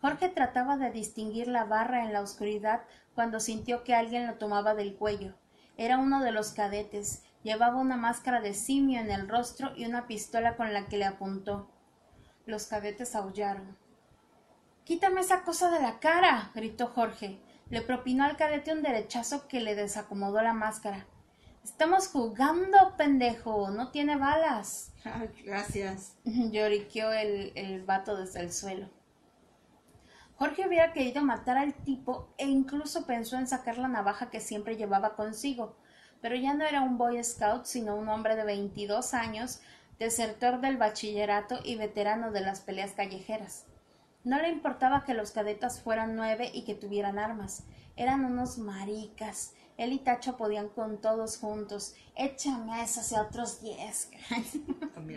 [0.00, 2.82] Jorge trataba de distinguir la barra en la oscuridad
[3.14, 5.34] cuando sintió que alguien lo tomaba del cuello.
[5.76, 10.08] Era uno de los cadetes, Llevaba una máscara de simio en el rostro y una
[10.08, 11.70] pistola con la que le apuntó.
[12.44, 13.78] Los cadetes aullaron.
[14.82, 16.50] Quítame esa cosa de la cara.
[16.56, 17.38] gritó Jorge.
[17.70, 21.06] Le propinó al cadete un derechazo que le desacomodó la máscara.
[21.62, 23.70] Estamos jugando, pendejo.
[23.70, 24.92] No tiene balas.
[25.44, 26.16] gracias.
[26.24, 28.90] Lloriqueó el, el vato desde el suelo.
[30.34, 34.76] Jorge hubiera querido matar al tipo e incluso pensó en sacar la navaja que siempre
[34.76, 35.76] llevaba consigo,
[36.26, 39.60] pero ya no era un Boy Scout, sino un hombre de veintidós años,
[40.00, 43.64] desertor del bachillerato y veterano de las peleas callejeras.
[44.24, 47.62] No le importaba que los cadetas fueran nueve y que tuvieran armas.
[47.94, 49.54] Eran unos maricas.
[49.76, 51.94] Él y Tacho podían con todos juntos.
[52.16, 54.10] Échame a esos y otros diez.
[54.94, 55.14] con mi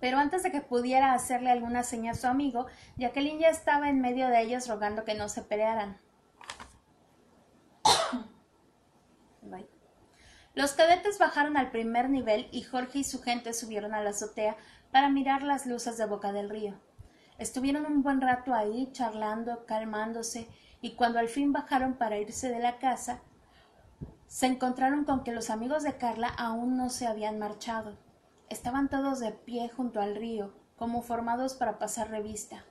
[0.00, 4.00] Pero antes de que pudiera hacerle alguna señal a su amigo, Jacqueline ya estaba en
[4.00, 6.00] medio de ellos rogando que no se pelearan.
[10.58, 14.56] Los cadetes bajaron al primer nivel y Jorge y su gente subieron a la azotea
[14.90, 16.74] para mirar las luces de Boca del Río.
[17.38, 20.48] Estuvieron un buen rato ahí charlando, calmándose,
[20.80, 23.20] y cuando al fin bajaron para irse de la casa,
[24.26, 27.96] se encontraron con que los amigos de Carla aún no se habían marchado.
[28.48, 32.64] Estaban todos de pie junto al río, como formados para pasar revista.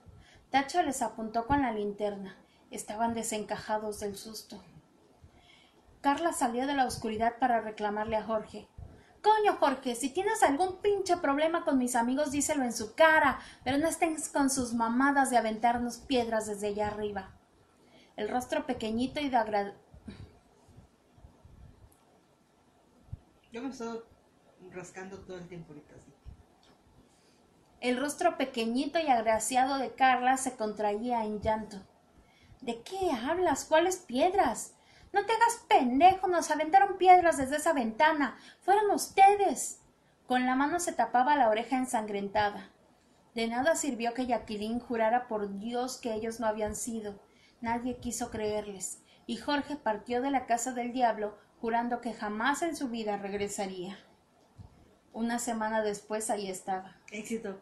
[0.50, 2.36] Tacho les apuntó con la linterna.
[2.69, 4.62] Estaban desencajados del susto.
[6.08, 8.70] Carla salió de la oscuridad para reclamarle a Jorge.
[9.22, 13.78] Coño, Jorge, si tienes algún pinche problema con mis amigos, díselo en su cara, pero
[13.78, 17.34] no estés con sus mamadas de aventarnos piedras desde allá arriba.
[18.15, 19.76] El rostro pequeñito y de agra...
[23.52, 24.00] Yo me estoy
[24.72, 26.13] rascando todo el tiempo ahorita, sí.
[27.82, 31.86] El rostro pequeñito y agraciado de Carla se contraía en llanto.
[32.62, 33.65] ¿De qué hablas?
[33.65, 34.77] ¿Cuáles piedras?
[35.13, 38.38] No te hagas pendejo, nos aventaron piedras desde esa ventana.
[38.62, 39.82] Fueron ustedes.
[40.28, 42.72] Con la mano se tapaba la oreja ensangrentada.
[43.34, 47.20] De nada sirvió que Jacqueline jurara por Dios que ellos no habían sido.
[47.62, 52.76] Nadie quiso creerles, y Jorge partió de la casa del diablo jurando que jamás en
[52.76, 53.98] su vida regresaría.
[55.13, 56.98] Una semana después ahí estaba.
[57.12, 57.60] Éxito.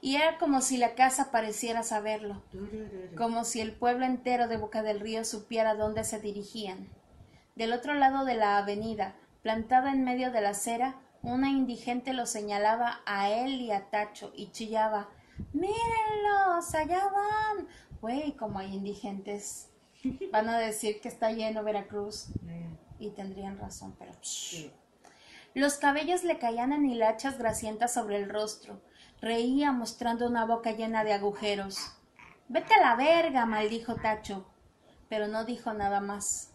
[0.00, 2.42] Y era como si la casa pareciera saberlo,
[3.16, 6.88] como si el pueblo entero de Boca del Río supiera dónde se dirigían.
[7.54, 12.26] Del otro lado de la avenida, plantada en medio de la acera, una indigente lo
[12.26, 15.08] señalaba a él y a Tacho y chillaba
[15.52, 17.66] Mírenlos, allá van.
[18.00, 19.70] Güey, como hay indigentes.
[20.30, 22.26] Van a decir que está lleno Veracruz.
[22.98, 24.12] Y tendrían razón, pero...
[25.54, 28.80] Los cabellos le caían en hilachas grasientas sobre el rostro
[29.24, 31.78] Reía mostrando una boca llena de agujeros.
[32.48, 34.44] Vete a la verga, maldijo Tacho.
[35.08, 36.52] Pero no dijo nada más.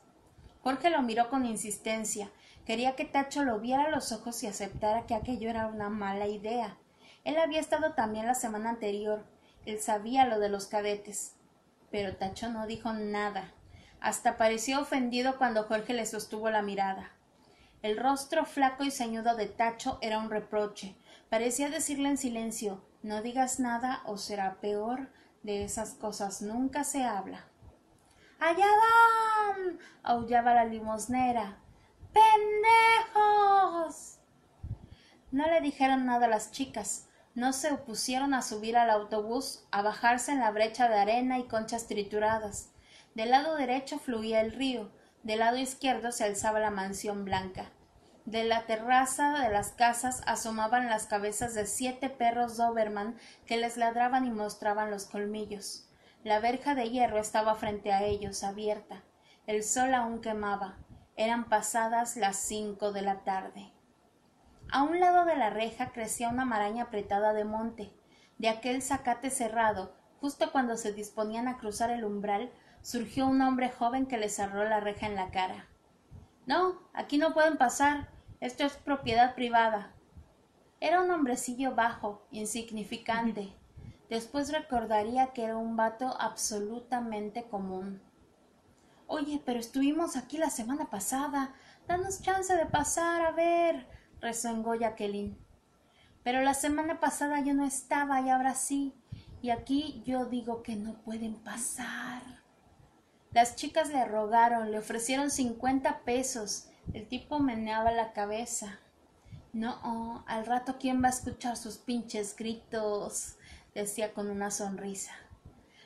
[0.61, 2.29] Jorge lo miró con insistencia.
[2.67, 6.27] Quería que Tacho lo viera a los ojos y aceptara que aquello era una mala
[6.27, 6.77] idea.
[7.23, 9.25] Él había estado también la semana anterior.
[9.65, 11.33] Él sabía lo de los cadetes.
[11.89, 13.51] Pero Tacho no dijo nada.
[13.99, 17.13] Hasta pareció ofendido cuando Jorge le sostuvo la mirada.
[17.81, 20.95] El rostro flaco y ceñudo de Tacho era un reproche,
[21.29, 25.09] Parecía decirle en silencio No digas nada o será peor.
[25.43, 27.45] De esas cosas nunca se habla.
[28.39, 29.79] ¡Allá van!
[30.03, 31.59] aullaba la limosnera.
[33.13, 34.19] ¡Pendejos!
[35.31, 37.07] No le dijeron nada a las chicas.
[37.35, 41.47] No se opusieron a subir al autobús, a bajarse en la brecha de arena y
[41.47, 42.71] conchas trituradas.
[43.13, 44.91] Del lado derecho fluía el río,
[45.23, 47.71] del lado izquierdo se alzaba la mansión blanca.
[48.25, 53.77] De la terraza de las casas asomaban las cabezas de siete perros Doberman que les
[53.77, 55.89] ladraban y mostraban los colmillos.
[56.23, 59.03] La verja de hierro estaba frente a ellos, abierta.
[59.47, 60.77] El sol aún quemaba.
[61.15, 63.71] Eran pasadas las cinco de la tarde.
[64.71, 67.91] A un lado de la reja crecía una maraña apretada de monte.
[68.37, 72.51] De aquel zacate cerrado, justo cuando se disponían a cruzar el umbral,
[72.81, 75.68] surgió un hombre joven que les cerró la reja en la cara.
[76.49, 78.09] No, aquí no pueden pasar.
[78.39, 79.93] Esto es propiedad privada.
[80.79, 83.53] Era un hombrecillo bajo, insignificante.
[84.09, 88.01] Después recordaría que era un vato absolutamente común.
[89.05, 91.53] Oye, pero estuvimos aquí la semana pasada.
[91.87, 93.85] Danos chance de pasar a ver,
[94.19, 95.37] rezongó Jacqueline.
[96.23, 98.95] Pero la semana pasada yo no estaba y ahora sí.
[99.43, 102.23] Y aquí yo digo que no pueden pasar.
[103.31, 108.79] Las chicas le rogaron, le ofrecieron cincuenta pesos el tipo meneaba la cabeza.
[109.53, 113.35] No, al rato quién va a escuchar sus pinches gritos,
[113.75, 115.13] decía con una sonrisa.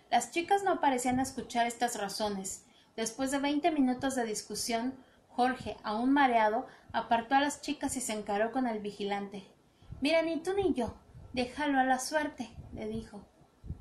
[0.09, 2.63] Las chicas no parecían escuchar estas razones.
[2.95, 4.93] Después de veinte minutos de discusión,
[5.29, 9.43] Jorge, aún mareado, apartó a las chicas y se encaró con el vigilante.
[9.99, 10.93] Mira, ni tú ni yo.
[11.33, 13.25] Déjalo a la suerte, le dijo.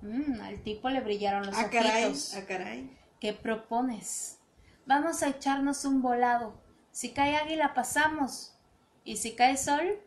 [0.00, 2.34] Mm, al tipo le brillaron los ah, ojitos.
[2.34, 2.98] Ah, caray.
[3.22, 4.40] ¿Qué propones?
[4.84, 6.60] Vamos a echarnos un volado.
[6.90, 8.58] Si cae águila, pasamos.
[9.04, 10.00] Y si cae sol,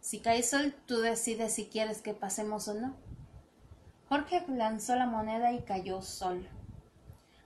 [0.00, 2.96] si cae sol, tú decides si quieres que pasemos o no.
[4.08, 6.48] Jorge lanzó la moneda y cayó sol.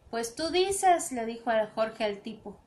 [0.09, 2.59] Pues tú dices, le dijo a Jorge al tipo.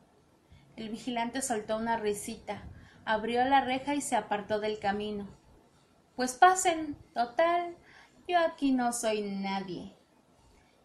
[0.75, 2.69] El vigilante soltó una risita,
[3.03, 5.27] abrió la reja y se apartó del camino.
[6.15, 7.75] Pues pasen, total,
[8.27, 9.97] yo aquí no soy nadie.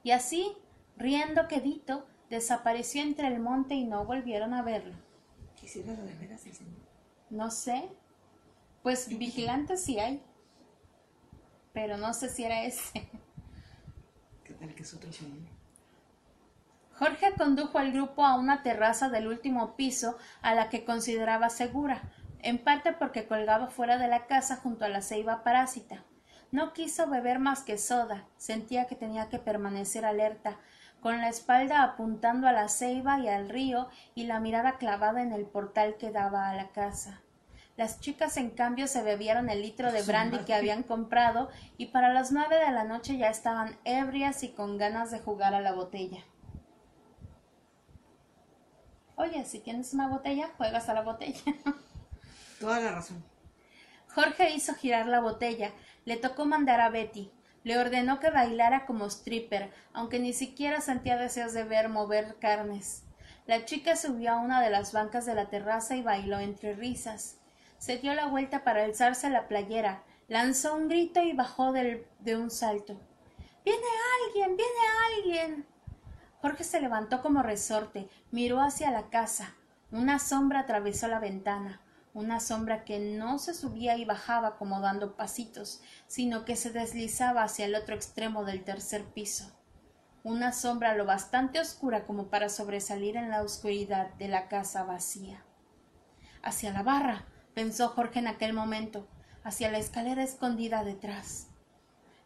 [0.03, 0.57] Y así,
[0.99, 4.95] riendo quedito, desapareció entre el monte y no volvieron a verlo.
[7.31, 7.89] No sé.
[8.83, 10.23] Pues vigilantes sí hay.
[11.73, 13.09] pero no sé si era ese.
[14.45, 15.49] ¿Qué tal que es otro sueño?
[16.99, 22.03] Jorge condujo al grupo a una terraza del último piso a la que consideraba segura,
[22.41, 26.05] en parte porque colgaba fuera de la casa junto a la ceiba parásita.
[26.51, 30.59] No quiso beber más que soda, sentía que tenía que permanecer alerta,
[31.01, 35.33] con la espalda apuntando a la ceiba y al río y la mirada clavada en
[35.33, 37.21] el portal que daba a la casa.
[37.77, 42.13] Las chicas, en cambio, se bebieron el litro de brandy que habían comprado y para
[42.13, 45.73] las nueve de la noche ya estaban ebrias y con ganas de jugar a la
[45.73, 46.25] botella.
[49.15, 51.41] Oye, si tienes una botella, juegas a la botella.
[52.61, 53.23] Toda la razón.
[54.13, 55.71] Jorge hizo girar la botella,
[56.05, 57.31] le tocó mandar a Betty,
[57.65, 63.05] le ordenó que bailara como stripper, aunque ni siquiera sentía deseos de ver mover carnes.
[63.47, 67.39] La chica subió a una de las bancas de la terraza y bailó entre risas.
[67.79, 72.51] Se dio la vuelta para alzarse la playera, lanzó un grito y bajó de un
[72.51, 73.01] salto.
[73.65, 73.83] Viene
[74.27, 74.57] alguien.
[74.57, 74.73] viene
[75.17, 75.67] alguien.
[76.41, 79.55] Jorge se levantó como resorte, miró hacia la casa.
[79.91, 81.81] Una sombra atravesó la ventana,
[82.19, 87.45] una sombra que no se subía y bajaba como dando pasitos, sino que se deslizaba
[87.45, 89.57] hacia el otro extremo del tercer piso.
[90.25, 95.45] Una sombra lo bastante oscura como para sobresalir en la oscuridad de la casa vacía.
[96.43, 99.07] Hacia la barra, pensó Jorge en aquel momento,
[99.45, 101.47] hacia la escalera escondida detrás.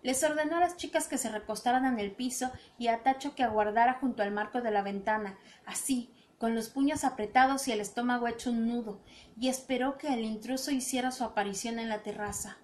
[0.00, 3.44] Les ordenó a las chicas que se recostaran en el piso y a Tacho que
[3.44, 6.12] aguardara junto al marco de la ventana, así,
[6.42, 8.98] con los puños apretados y el estómago hecho un nudo,
[9.38, 12.56] y esperó que el intruso hiciera su aparición en la terraza.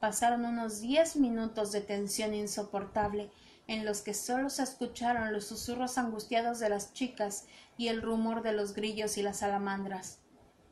[0.00, 3.30] Pasaron unos diez minutos de tensión insoportable,
[3.66, 7.44] en los que sólo se escucharon los susurros angustiados de las chicas
[7.76, 10.20] y el rumor de los grillos y las salamandras.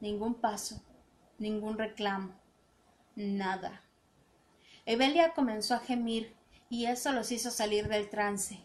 [0.01, 0.83] Ningún paso,
[1.37, 2.33] ningún reclamo,
[3.15, 3.83] nada.
[4.87, 6.35] Evelia comenzó a gemir,
[6.71, 8.59] y eso los hizo salir del trance.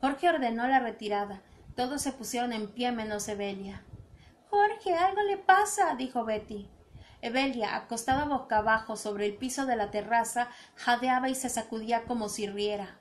[0.00, 1.42] Jorge ordenó la retirada.
[1.76, 3.84] Todos se pusieron en pie menos Evelia.
[4.48, 6.70] Jorge, algo le pasa, dijo Betty.
[7.20, 12.30] Evelia, acostada boca abajo sobre el piso de la terraza, jadeaba y se sacudía como
[12.30, 12.98] si riera.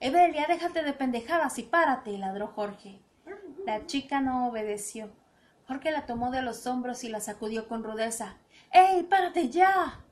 [0.00, 3.00] Evelia, déjate de pendejadas y párate, ladró Jorge.
[3.64, 5.12] La chica no obedeció.
[5.66, 8.38] Jorge la tomó de los hombros y la sacudió con rudeza.
[8.72, 10.04] ¡Ey, párate ya!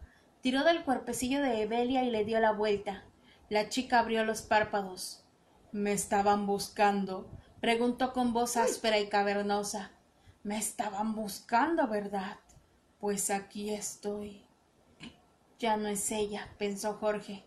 [0.43, 3.05] Tiró del cuerpecillo de Evelia y le dio la vuelta.
[3.49, 5.25] La chica abrió los párpados.
[5.73, 7.31] ¿Me estaban buscando?
[7.61, 9.91] Preguntó con voz áspera y cavernosa.
[10.43, 12.39] Me estaban buscando, ¿verdad?
[13.01, 14.47] Pues aquí estoy.
[15.59, 17.45] Ya no es ella, pensó Jorge.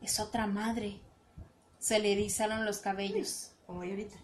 [0.00, 1.00] Es otra madre.
[1.78, 3.52] Se le erizaron los cabellos.
[3.66, 4.16] Como ahorita.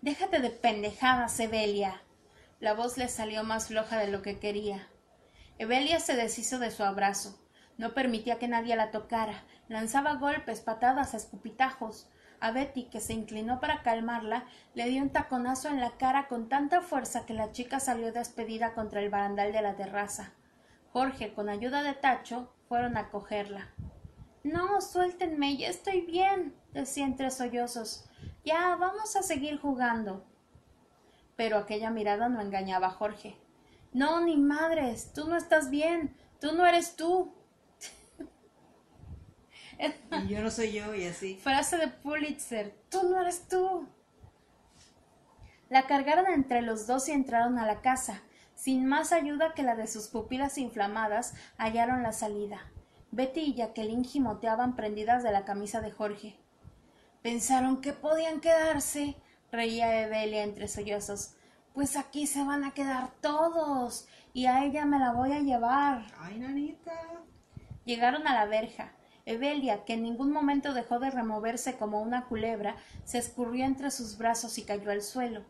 [0.00, 2.02] Déjate de pendejadas, Evelia.
[2.58, 4.88] La voz le salió más floja de lo que quería.
[5.58, 7.38] Evelia se deshizo de su abrazo.
[7.78, 9.44] No permitía que nadie la tocara.
[9.68, 12.08] Lanzaba golpes, patadas, escupitajos.
[12.42, 16.48] A Betty, que se inclinó para calmarla, le dio un taconazo en la cara con
[16.48, 20.32] tanta fuerza que la chica salió despedida contra el barandal de la terraza.
[20.92, 23.68] Jorge, con ayuda de Tacho, fueron a cogerla.
[24.42, 28.06] No, suéltenme, ya estoy bien, decía entre sollozos.
[28.44, 30.26] Ya, vamos a seguir jugando.
[31.36, 33.36] Pero aquella mirada no engañaba a Jorge.
[33.92, 37.32] No, ni madres, tú no estás bien, tú no eres tú.
[40.24, 41.36] Y yo no soy yo y así.
[41.36, 43.88] Frase de Pulitzer, tú no eres tú.
[45.68, 48.22] La cargaron entre los dos y entraron a la casa.
[48.54, 52.70] Sin más ayuda que la de sus pupilas inflamadas, hallaron la salida.
[53.10, 56.36] Betty y Jacqueline gimoteaban prendidas de la camisa de Jorge.
[57.22, 59.16] Pensaron que podían quedarse,
[59.50, 61.34] reía Evelia entre sollozos
[61.72, 66.04] pues aquí se van a quedar todos y a ella me la voy a llevar.
[66.18, 66.92] Ay, nanita.
[67.84, 68.92] Llegaron a la verja.
[69.24, 74.18] Evelia, que en ningún momento dejó de removerse como una culebra, se escurrió entre sus
[74.18, 75.44] brazos y cayó al suelo.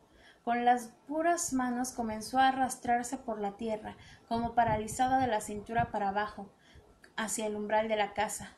[0.45, 3.97] Con las puras manos comenzó a arrastrarse por la tierra,
[4.29, 6.51] como paralizada de la cintura para abajo,
[7.17, 8.57] hacia el umbral de la casa.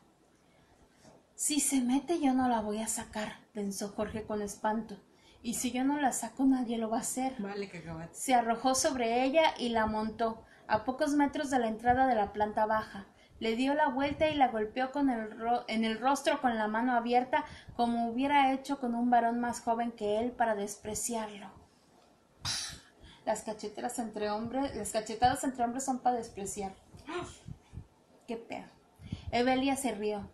[1.34, 4.96] Si se mete yo no la voy a sacar, pensó Jorge con espanto.
[5.42, 7.34] Y si yo no la saco, nadie lo va a hacer.
[7.38, 12.06] Vale, que Se arrojó sobre ella y la montó, a pocos metros de la entrada
[12.06, 13.06] de la planta baja.
[13.40, 15.28] Le dio la vuelta y la golpeó el
[15.68, 17.44] en el rostro con la mano abierta,
[17.76, 21.50] como hubiera hecho con un varón más joven que él para despreciarlo.
[23.24, 26.74] Las cacheteras entre hombres, las cachetadas entre hombres son para despreciar.
[28.26, 28.66] Qué pedo.
[29.30, 30.28] Evelia se rió.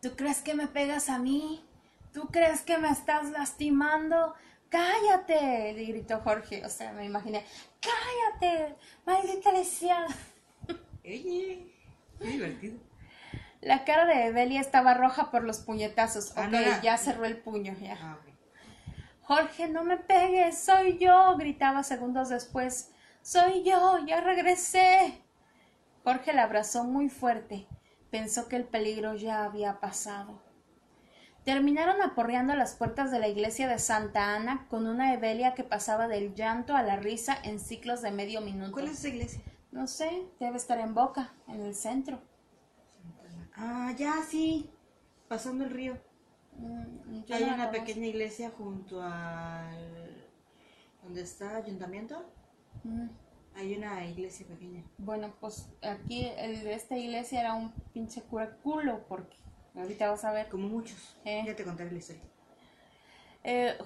[0.00, 1.64] ¿Tú crees que me pegas a mí?
[2.12, 4.34] ¿Tú crees que me estás lastimando?
[4.68, 5.72] ¡Cállate!
[5.74, 6.64] le gritó Jorge.
[6.64, 7.44] O sea, me imaginé.
[7.80, 8.76] ¡Cállate!
[9.04, 10.06] ¡Maldita lesión!
[12.20, 12.78] Qué divertido.
[13.60, 16.32] La cara de Evelia estaba roja por los puñetazos.
[16.36, 17.98] Ah, ok, ya cerró el puño, ya.
[18.00, 18.18] Ah.
[19.22, 22.90] Jorge, no me pegues, soy yo, gritaba segundos después.
[23.22, 25.22] Soy yo, ya regresé.
[26.02, 27.66] Jorge la abrazó muy fuerte.
[28.10, 30.42] Pensó que el peligro ya había pasado.
[31.44, 36.08] Terminaron aporreando las puertas de la iglesia de Santa Ana con una Evelia que pasaba
[36.08, 38.72] del llanto a la risa en ciclos de medio minuto.
[38.72, 39.40] ¿Cuál es esa iglesia?
[39.72, 42.20] No sé, debe estar en Boca, en el centro.
[43.54, 44.70] Ah, ya, sí.
[45.28, 45.96] Pasando el río.
[46.56, 50.26] Mm, Hay no una pequeña iglesia junto al...
[51.02, 52.24] ¿Dónde está ayuntamiento?
[52.84, 53.08] Mm.
[53.54, 54.82] Hay una iglesia pequeña.
[54.98, 59.36] Bueno, pues aquí el esta iglesia era un pinche cura culo, porque
[59.74, 60.48] ahorita vas a ver.
[60.48, 61.16] Como muchos.
[61.24, 61.42] Eh.
[61.46, 62.22] Ya te contaré la historia.
[63.42, 63.76] Eh,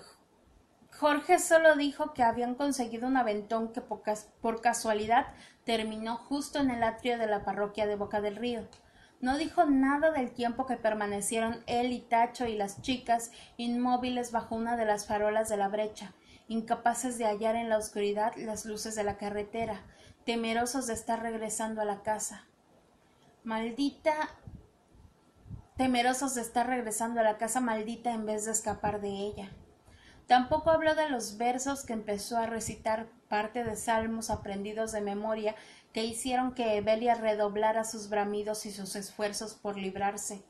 [0.98, 5.26] Jorge solo dijo que habían conseguido un aventón que por casualidad
[5.64, 8.62] terminó justo en el atrio de la parroquia de Boca del Río.
[9.20, 14.54] No dijo nada del tiempo que permanecieron él y Tacho y las chicas inmóviles bajo
[14.54, 16.12] una de las farolas de la brecha,
[16.48, 19.82] incapaces de hallar en la oscuridad las luces de la carretera,
[20.26, 22.44] temerosos de estar regresando a la casa.
[23.44, 24.14] Maldita
[25.76, 29.50] temerosos de estar regresando a la casa maldita en vez de escapar de ella.
[30.26, 35.56] Tampoco habló de los versos que empezó a recitar parte de salmos aprendidos de memoria
[35.92, 40.44] que hicieron que Evelia redoblara sus bramidos y sus esfuerzos por librarse.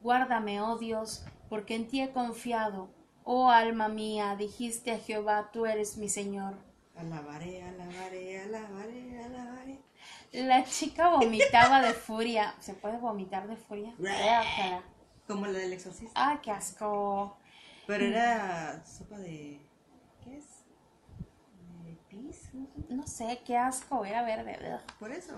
[0.00, 2.88] Guárdame, oh Dios, porque en ti he confiado.
[3.24, 6.54] Oh alma mía, dijiste a Jehová, tú eres mi Señor.
[6.94, 9.80] Alabaré, alabaré, alabaré, alabaré.
[10.30, 12.54] La chica vomitaba de furia.
[12.60, 13.92] ¿Se puede vomitar de furia?
[15.26, 16.12] Como la del exorcista.
[16.14, 17.36] ¡Ay, qué asco!
[17.88, 19.60] Pero era sopa de...
[20.22, 20.46] ¿Qué es?
[21.84, 22.43] ¿De pis?
[22.88, 23.40] No sé.
[23.44, 24.58] Qué asco, era verde.
[24.98, 25.34] Por eso.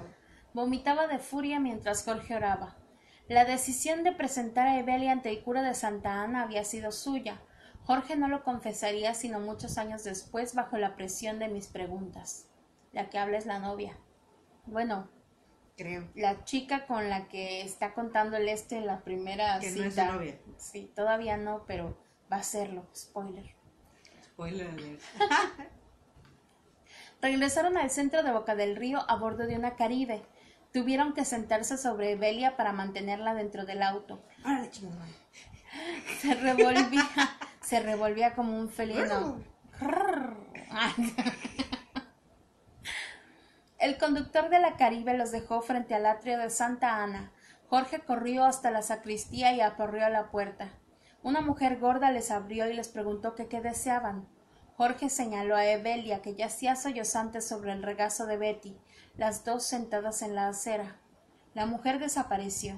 [0.53, 2.77] Vomitaba de furia mientras Jorge oraba.
[3.29, 7.41] La decisión de presentar a Evelia ante el cura de Santa Ana había sido suya.
[7.85, 12.49] Jorge no lo confesaría sino muchos años después bajo la presión de mis preguntas.
[12.93, 13.97] La que habla es la novia.
[14.65, 15.09] Bueno,
[15.77, 16.09] Creo.
[16.15, 19.83] la chica con la que está contando el este en la primera Que cita.
[19.83, 20.39] no es su novia.
[20.57, 21.99] Sí, todavía no, pero
[22.33, 22.87] va a serlo.
[22.95, 23.55] Spoiler.
[24.25, 24.99] Spoiler.
[27.21, 30.23] Regresaron al centro de Boca del Río a bordo de una Caribe.
[30.73, 34.23] Tuvieron que sentarse sobre Evelia para mantenerla dentro del auto.
[36.21, 37.07] Se revolvía,
[37.61, 39.43] se revolvía como un felino.
[43.79, 47.31] El conductor de la Caribe los dejó frente al atrio de Santa Ana.
[47.69, 50.71] Jorge corrió hasta la sacristía y aporrió a la puerta.
[51.23, 54.29] Una mujer gorda les abrió y les preguntó que qué deseaban.
[54.77, 58.77] Jorge señaló a Evelia, que yacía sollozante sobre el regazo de Betty,
[59.17, 61.01] las dos sentadas en la acera.
[61.55, 62.77] La mujer desapareció.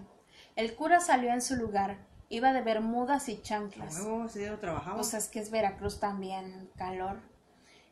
[0.55, 1.99] El cura salió en su lugar.
[2.29, 3.97] Iba de bermudas y chanclas.
[4.35, 4.97] día no trabajaba.
[4.97, 7.21] Pues es que es Veracruz también, calor.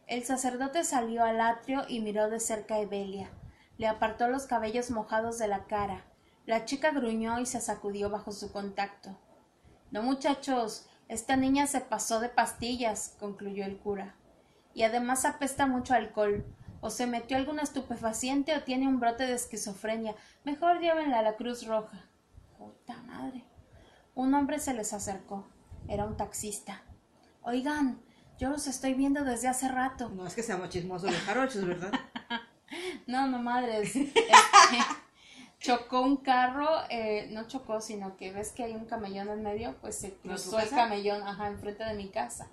[0.06, 3.30] El sacerdote salió al atrio y miró de cerca a Evelia.
[3.76, 6.04] Le apartó los cabellos mojados de la cara.
[6.44, 9.18] La chica gruñó y se sacudió bajo su contacto.
[9.90, 14.14] No, muchachos, esta niña se pasó de pastillas, concluyó el cura.
[14.74, 16.44] Y además apesta mucho alcohol.
[16.80, 20.14] O se metió algún estupefaciente o tiene un brote de esquizofrenia.
[20.44, 22.04] Mejor llévenla a la Cruz Roja.
[22.58, 23.44] Puta madre.
[24.14, 25.46] Un hombre se les acercó.
[25.88, 26.82] Era un taxista.
[27.42, 28.00] Oigan,
[28.38, 30.10] yo los estoy viendo desde hace rato.
[30.10, 31.92] No es que seamos chismosos los jarochos, ¿verdad?
[33.06, 33.94] No, no madres.
[33.94, 34.24] Este,
[35.60, 39.74] chocó un carro, eh, no chocó, sino que ves que hay un camellón en medio,
[39.80, 42.48] pues se ¿No tu cruzó el camellón, ajá, enfrente de mi casa.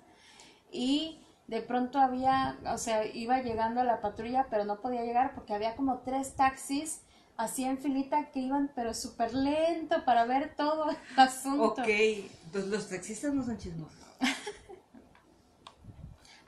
[0.72, 5.34] Y de pronto había, o sea, iba llegando a la patrulla, pero no podía llegar
[5.34, 7.02] porque había como tres taxis
[7.36, 11.82] así en filita que iban, pero súper lento para ver todo el asunto.
[11.82, 11.88] ok.
[11.88, 13.98] Entonces los taxistas no son chismosos.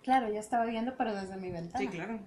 [0.02, 1.80] Claro, yo estaba viendo, pero desde mi ventana.
[1.80, 2.20] Sí, claro.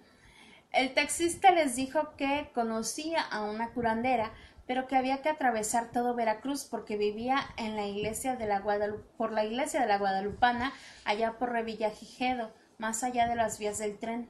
[0.72, 4.32] El taxista les dijo que conocía a una curandera,
[4.68, 9.02] pero que había que atravesar todo Veracruz porque vivía en la iglesia de la Guadalu-
[9.18, 10.72] por la iglesia de la Guadalupana,
[11.06, 14.30] allá por Revillagigedo, más allá de las vías del tren.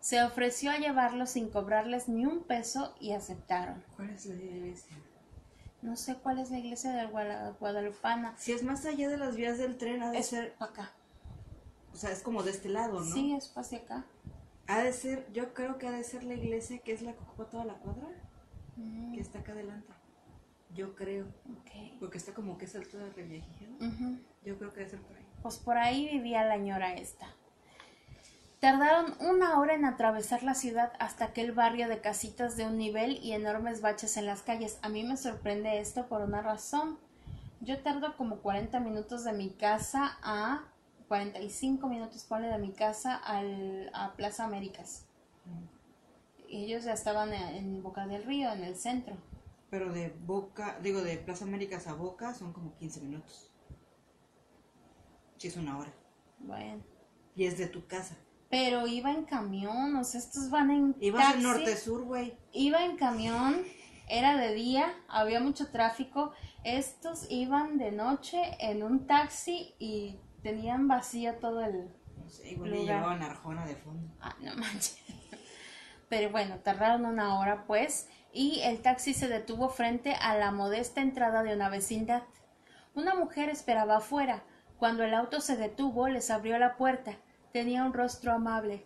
[0.00, 3.84] Se ofreció a llevarlos sin cobrarles ni un peso y aceptaron.
[3.96, 4.96] ¿Cuál es la iglesia?
[5.82, 8.34] No sé cuál es la iglesia de Guala- Guadalupana.
[8.38, 10.54] Si es más allá de las vías del tren, ha de Es ser.
[10.54, 10.92] pa' acá.
[11.92, 13.14] O sea, es como de este lado, ¿no?
[13.14, 14.04] Sí, es hacia acá.
[14.66, 17.18] Ha de ser, yo creo que ha de ser la iglesia que es la que
[17.20, 18.08] ocupa toda la cuadra,
[18.76, 19.92] Mm, que está acá adelante.
[20.74, 21.26] Yo creo.
[22.00, 23.74] Porque está como que es altura de Revillagigedo.
[23.76, 24.18] Ujú.
[24.44, 25.26] Yo creo que debe ser por ahí.
[25.42, 27.26] Pues por ahí vivía la ñora esta.
[28.60, 33.18] Tardaron una hora en atravesar la ciudad hasta aquel barrio de casitas de un nivel
[33.22, 34.78] y enormes baches en las calles.
[34.82, 36.98] A mí me sorprende esto por una razón.
[37.60, 40.64] Yo tardo como 40 minutos de mi casa a
[41.08, 45.06] 45 minutos, pone de mi casa al, a Plaza Américas.
[46.48, 49.16] Ellos ya estaban en, Boca del Río, en el centro.
[49.70, 53.50] Pero de Boca, digo, de Plaza Américas a Boca son como 15 minutos.
[55.36, 55.92] Sí, es una hora.
[56.38, 56.82] Bueno.
[57.34, 58.16] Y es de tu casa.
[58.50, 62.36] Pero iba en camión, o sea, estos van en Ibas en norte-sur, güey.
[62.52, 63.64] Iba en camión,
[64.08, 66.32] era de día, había mucho tráfico.
[66.62, 72.70] Estos iban de noche en un taxi y tenían vacío todo el no sé, igual
[72.70, 72.84] lugar.
[72.84, 74.14] llevaban arjona de fondo.
[74.20, 75.00] Ah, no manches.
[76.08, 81.00] Pero bueno, tardaron una hora pues y el taxi se detuvo frente a la modesta
[81.00, 82.22] entrada de una vecindad.
[82.94, 84.44] Una mujer esperaba afuera.
[84.76, 87.16] Cuando el auto se detuvo, les abrió la puerta.
[87.52, 88.84] Tenía un rostro amable.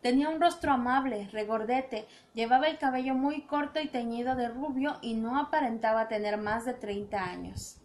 [0.00, 5.14] Tenía un rostro amable, regordete, llevaba el cabello muy corto y teñido de rubio y
[5.14, 7.83] no aparentaba tener más de treinta años.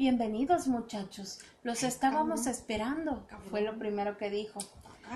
[0.00, 1.40] Bienvenidos, muchachos.
[1.62, 4.58] Los estábamos esperando, fue lo primero que dijo.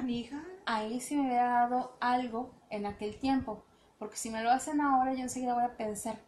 [0.07, 0.45] hija.
[0.67, 3.65] Ahí sí me hubiera dado algo en aquel tiempo,
[3.99, 6.19] porque si me lo hacen ahora, yo enseguida voy a pensar.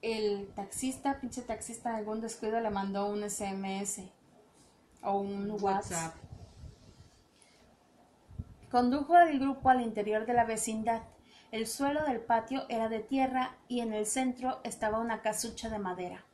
[0.00, 4.04] El taxista, pinche taxista, en algún descuido le mandó un SMS
[5.02, 6.14] o un WhatsApp.
[8.70, 11.02] Condujo al grupo al interior de la vecindad.
[11.52, 15.78] El suelo del patio era de tierra y en el centro estaba una casucha de
[15.78, 16.24] madera.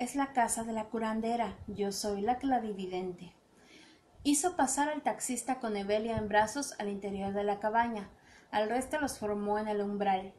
[0.00, 1.58] Es la casa de la curandera.
[1.66, 3.34] Yo soy la clarividente.
[4.22, 8.08] Hizo pasar al taxista con Evelia en brazos al interior de la cabaña.
[8.50, 10.32] Al resto los formó en el umbral.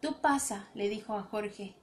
[0.00, 1.76] Tú pasa, le dijo a Jorge.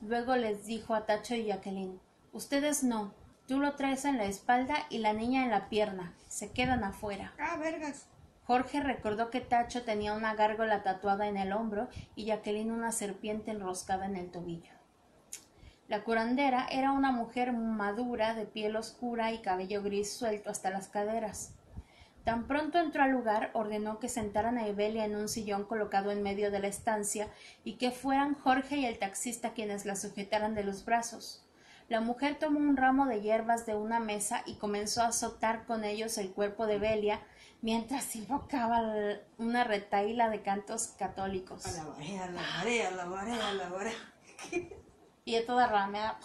[0.00, 2.00] Luego les dijo a Tacho y Jacqueline.
[2.32, 3.12] Ustedes no.
[3.46, 6.14] Tú lo traes en la espalda y la niña en la pierna.
[6.26, 7.34] Se quedan afuera.
[7.38, 8.06] Ah, vergas.
[8.44, 13.50] Jorge recordó que Tacho tenía una gárgola tatuada en el hombro y Jacqueline una serpiente
[13.50, 14.79] enroscada en el tobillo.
[15.90, 20.86] La curandera era una mujer madura, de piel oscura y cabello gris suelto hasta las
[20.86, 21.56] caderas.
[22.22, 26.22] Tan pronto entró al lugar, ordenó que sentaran a Evelia en un sillón colocado en
[26.22, 27.26] medio de la estancia
[27.64, 31.44] y que fueran Jorge y el taxista quienes la sujetaran de los brazos.
[31.88, 35.82] La mujer tomó un ramo de hierbas de una mesa y comenzó a azotar con
[35.82, 37.20] ellos el cuerpo de Evelia
[37.62, 38.80] mientras invocaba
[39.38, 41.64] una retaíla de cantos católicos.
[45.32, 46.18] De toda ramea.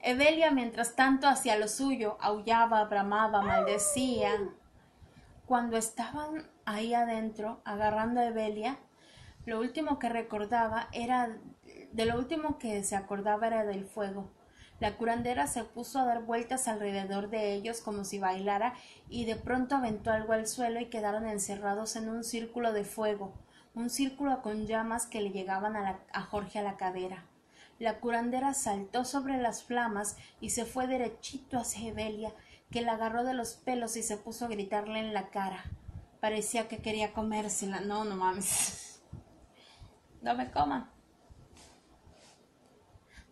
[0.00, 4.30] Evelia, mientras tanto, hacía lo suyo, aullaba, bramaba, maldecía.
[5.46, 8.78] Cuando estaban ahí adentro, agarrando a Evelia,
[9.46, 11.36] lo último que recordaba era,
[11.92, 14.30] de lo último que se acordaba era del fuego.
[14.78, 18.74] La curandera se puso a dar vueltas alrededor de ellos como si bailara
[19.08, 23.32] y de pronto aventó algo al suelo y quedaron encerrados en un círculo de fuego
[23.76, 27.26] un círculo con llamas que le llegaban a, Jorge a la cadera.
[27.78, 32.32] La curandera saltó sobre las flamas y se fue derechito hacia Evelia,
[32.70, 35.62] que la agarró de los pelos y se puso a gritarle en la cara.
[36.20, 37.80] Parecía que quería comérsela.
[37.80, 38.82] No, no mames.
[40.22, 40.90] No me coman.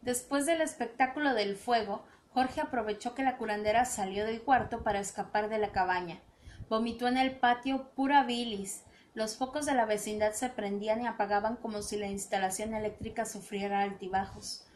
[0.03, 5.49] Después del espectáculo del fuego, Jorge aprovechó que la curandera salió del cuarto para escapar
[5.49, 6.21] de la cabaña.
[6.69, 8.85] Vomitó en el patio pura bilis,
[9.15, 13.81] los focos de la vecindad se prendían y apagaban como si la instalación eléctrica sufriera
[13.81, 14.67] altibajos.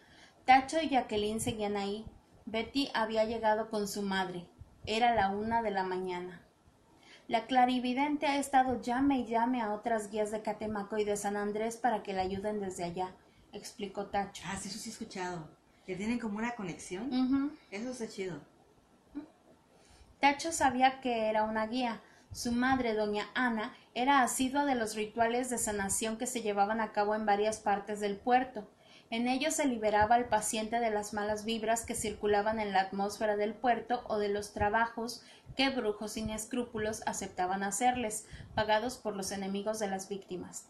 [0.45, 2.07] Tacho y Jacqueline seguían ahí.
[2.47, 4.47] Betty había llegado con su madre.
[4.87, 6.41] Era la una de la mañana.
[7.27, 11.37] La clarividente ha estado llame y llame a otras guías de Catemaco y de San
[11.37, 13.15] Andrés para que la ayuden desde allá,
[13.53, 14.43] explicó Tacho.
[14.47, 15.47] Ah, sí, eso sí he escuchado.
[15.85, 17.53] Que tienen como una conexión.
[17.71, 18.41] Eso está chido.
[20.21, 22.01] Tacho sabía que era una guía,
[22.33, 26.93] su madre, doña Ana, era asidua de los rituales de sanación que se llevaban a
[26.93, 28.69] cabo en varias partes del puerto.
[29.11, 33.37] En ellos se liberaba al paciente de las malas vibras que circulaban en la atmósfera
[33.37, 35.23] del puerto o de los trabajos
[35.57, 40.67] que brujos sin escrúpulos aceptaban hacerles, pagados por los enemigos de las víctimas.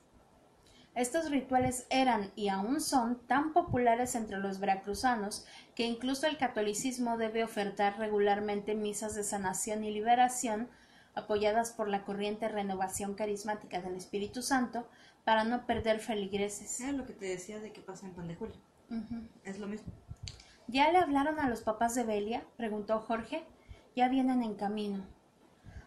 [0.95, 5.45] Estos rituales eran y aún son tan populares entre los veracruzanos
[5.75, 10.69] que incluso el catolicismo debe ofertar regularmente misas de sanación y liberación
[11.19, 14.89] apoyadas por la corriente renovación carismática del Espíritu Santo,
[15.25, 16.81] para no perder feligreses.
[16.81, 18.57] Es lo que te decía de que pasa en Pan de Julio.
[19.45, 19.93] Es lo mismo.
[20.69, 22.45] ¿Ya le hablaron a los papás de Belia?
[22.57, 23.45] preguntó Jorge.
[23.95, 25.05] Ya vienen en camino.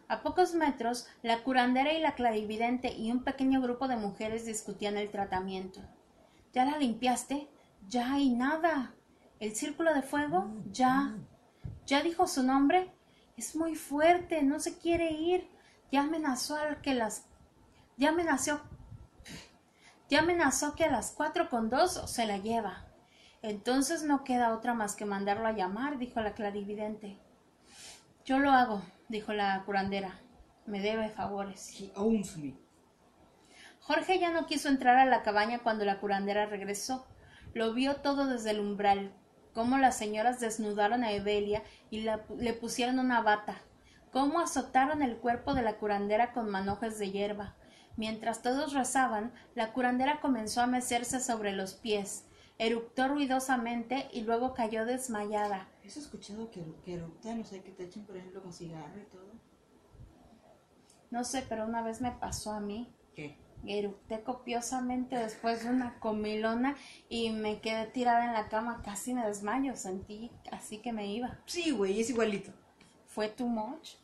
[0.07, 4.97] A pocos metros, la curandera y la clarividente y un pequeño grupo de mujeres discutían
[4.97, 5.81] el tratamiento.
[6.53, 7.47] ¿Ya la limpiaste?
[7.87, 8.93] Ya hay nada.
[9.39, 10.51] ¿El círculo de fuego?
[10.71, 11.15] Ya.
[11.87, 12.91] ¿Ya dijo su nombre?
[13.41, 15.49] Es muy fuerte, no se quiere ir.
[15.91, 17.25] Ya amenazó a que las...
[17.97, 18.61] Ya amenazó...
[20.09, 22.85] Ya amenazó que a las cuatro con dos se la lleva.
[23.41, 27.17] Entonces no queda otra más que mandarlo a llamar, dijo la clarividente.
[28.25, 30.19] Yo lo hago, dijo la curandera.
[30.67, 31.81] Me debe favores.
[31.81, 32.53] He owns me.
[33.79, 37.07] Jorge ya no quiso entrar a la cabaña cuando la curandera regresó.
[37.55, 39.11] Lo vio todo desde el umbral,
[39.53, 43.61] cómo las señoras desnudaron a Evelia y le pusieron una bata,
[44.11, 47.55] cómo azotaron el cuerpo de la curandera con manojes de hierba.
[47.97, 52.25] Mientras todos rezaban, la curandera comenzó a mecerse sobre los pies,
[52.57, 55.67] eructó ruidosamente y luego cayó desmayada.
[55.85, 57.39] ¿Has escuchado que, que eructan?
[57.39, 59.31] No sé, que te echen, por ejemplo, con cigarro y todo.
[61.09, 62.93] No sé, pero una vez me pasó a mí.
[63.65, 66.75] Eructé copiosamente después de una comilona
[67.09, 71.37] y me quedé tirada en la cama, casi me desmayo, sentí así que me iba.
[71.45, 72.51] Sí, güey, es igualito.
[73.07, 73.95] ¿Fue too much?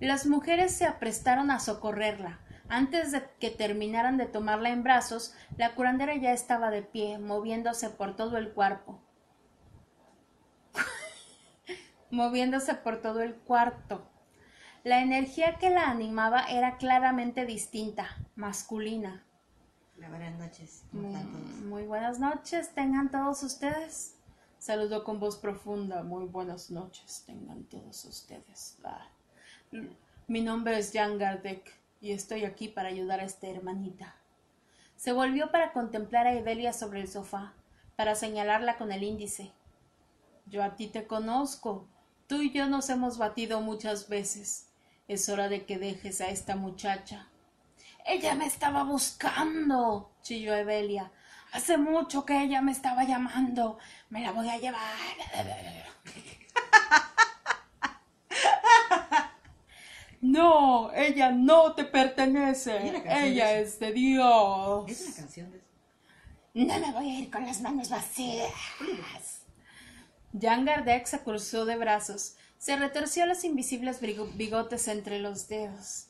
[0.00, 2.40] Las mujeres se aprestaron a socorrerla.
[2.68, 7.90] Antes de que terminaran de tomarla en brazos, la curandera ya estaba de pie, moviéndose
[7.90, 9.00] por todo el cuerpo.
[12.10, 14.10] moviéndose por todo el cuarto.
[14.84, 19.24] La energía que la animaba era claramente distinta, masculina.
[19.96, 20.84] buenas noches.
[20.92, 24.16] Mm, muy buenas noches, tengan todos ustedes.
[24.58, 26.02] Saludó con voz profunda.
[26.02, 28.76] Muy buenas noches, tengan todos ustedes.
[28.84, 29.08] Ah.
[30.26, 34.14] Mi nombre es Jan Gardek y estoy aquí para ayudar a esta hermanita.
[34.96, 37.54] Se volvió para contemplar a Evelia sobre el sofá,
[37.96, 39.50] para señalarla con el índice.
[40.44, 41.88] Yo a ti te conozco.
[42.26, 44.68] Tú y yo nos hemos batido muchas veces.
[45.06, 47.28] Es hora de que dejes a esta muchacha.
[48.06, 51.10] Ella me estaba buscando, chilló Evelia.
[51.52, 53.78] Hace mucho que ella me estaba llamando.
[54.08, 54.82] Me la voy a llevar.
[60.20, 63.02] No, ella no te pertenece.
[63.06, 64.90] Ella es de Dios.
[64.90, 65.62] Es una canción de.
[66.54, 68.50] No me voy a ir con las manos vacías.
[70.40, 72.36] Jan Gardec se cruzó de brazos.
[72.64, 76.06] Se retorció los invisibles bigotes entre los dedos.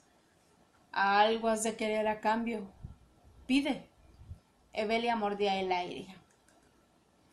[0.92, 2.70] Algo has de querer a cambio.
[3.48, 3.88] Pide.
[4.72, 6.14] Evelia mordía el aire.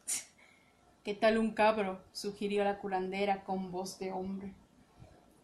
[1.04, 2.04] ¿Qué tal un cabro?
[2.12, 4.56] sugirió la curandera con voz de hombre.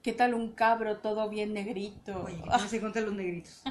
[0.01, 2.23] ¿Qué tal un cabro todo bien negrito?
[2.23, 3.61] Oye, ¿cómo se contra los negritos?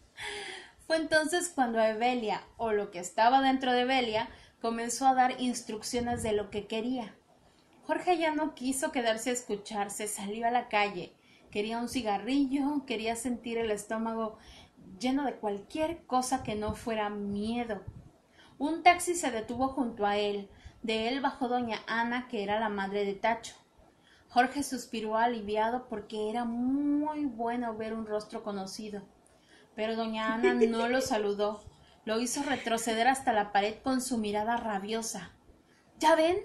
[0.86, 4.30] Fue entonces cuando Evelia, o lo que estaba dentro de Evelia,
[4.62, 7.14] comenzó a dar instrucciones de lo que quería.
[7.86, 11.12] Jorge ya no quiso quedarse a escuchar, se salió a la calle.
[11.52, 14.38] Quería un cigarrillo, quería sentir el estómago
[14.98, 17.82] lleno de cualquier cosa que no fuera miedo.
[18.58, 20.48] Un taxi se detuvo junto a él.
[20.82, 23.54] De él bajó doña Ana, que era la madre de Tacho.
[24.30, 29.02] Jorge suspiró aliviado porque era muy bueno ver un rostro conocido.
[29.76, 31.62] Pero doña Ana no lo saludó.
[32.04, 35.30] Lo hizo retroceder hasta la pared con su mirada rabiosa.
[35.98, 36.36] ¿Ya ven?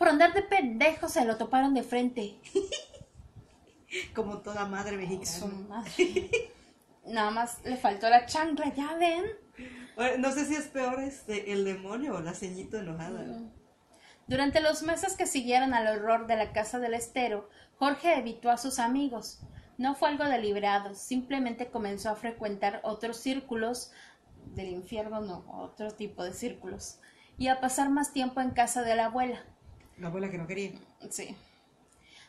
[0.00, 2.40] Por andar de pendejo se lo toparon de frente.
[4.14, 5.84] Como toda madre mexicana.
[7.04, 9.26] Nada más le faltó la chancla, ¿ya ven?
[10.18, 13.24] no sé si es peor este, el demonio o la ceñito enojada.
[13.24, 13.50] Mm.
[14.26, 18.56] Durante los meses que siguieron al horror de la casa del estero, Jorge evitó a
[18.56, 19.40] sus amigos.
[19.76, 23.92] No fue algo deliberado, simplemente comenzó a frecuentar otros círculos
[24.54, 27.00] del infierno, no, otro tipo de círculos,
[27.36, 29.44] y a pasar más tiempo en casa de la abuela.
[30.00, 30.72] La abuela que no quería.
[31.10, 31.36] Sí.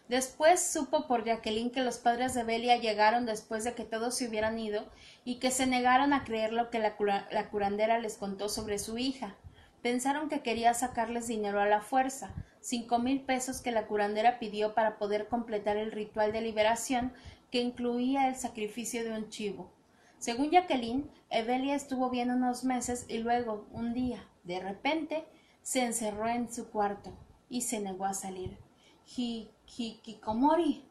[0.09, 4.27] Después supo por Jacqueline que los padres de Belia llegaron después de que todos se
[4.27, 4.83] hubieran ido
[5.23, 6.97] y que se negaron a creer lo que la,
[7.31, 9.37] la curandera les contó sobre su hija.
[9.81, 14.75] Pensaron que quería sacarles dinero a la fuerza, cinco mil pesos que la curandera pidió
[14.75, 17.13] para poder completar el ritual de liberación
[17.51, 19.71] que incluía el sacrificio de un chivo.
[20.17, 25.23] Según Jacqueline, Evelia estuvo bien unos meses y luego, un día, de repente,
[25.61, 27.17] se encerró en su cuarto
[27.51, 28.57] y se negó a salir.
[29.05, 30.89] Hikikomori.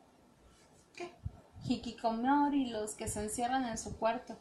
[0.94, 1.12] ¿Qué?
[1.64, 4.36] Hikikomori, los que se encierran en su cuarto.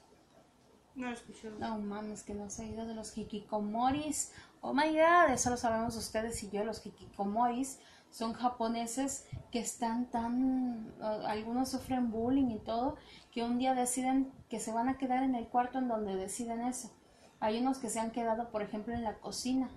[0.95, 1.49] No lo escuché.
[1.51, 4.33] No mames, que no se ha ido de los hikikomoris.
[4.59, 6.65] Oh my god, eso lo sabemos ustedes y yo.
[6.65, 7.79] Los hikikomoris
[8.11, 10.93] son japoneses que están tan.
[10.99, 12.97] algunos sufren bullying y todo,
[13.31, 16.61] que un día deciden que se van a quedar en el cuarto en donde deciden
[16.61, 16.91] eso.
[17.39, 19.69] Hay unos que se han quedado, por ejemplo, en la cocina.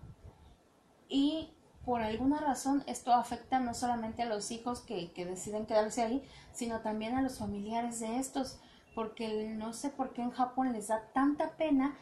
[1.09, 1.55] Y
[1.85, 6.81] por alguna razón esto afecta no solamente a los hijos que, deciden quedarse ahí, sino
[6.81, 8.59] también a los familiares de estos,
[8.95, 11.97] porque no sé por qué en Japón les da tanta pena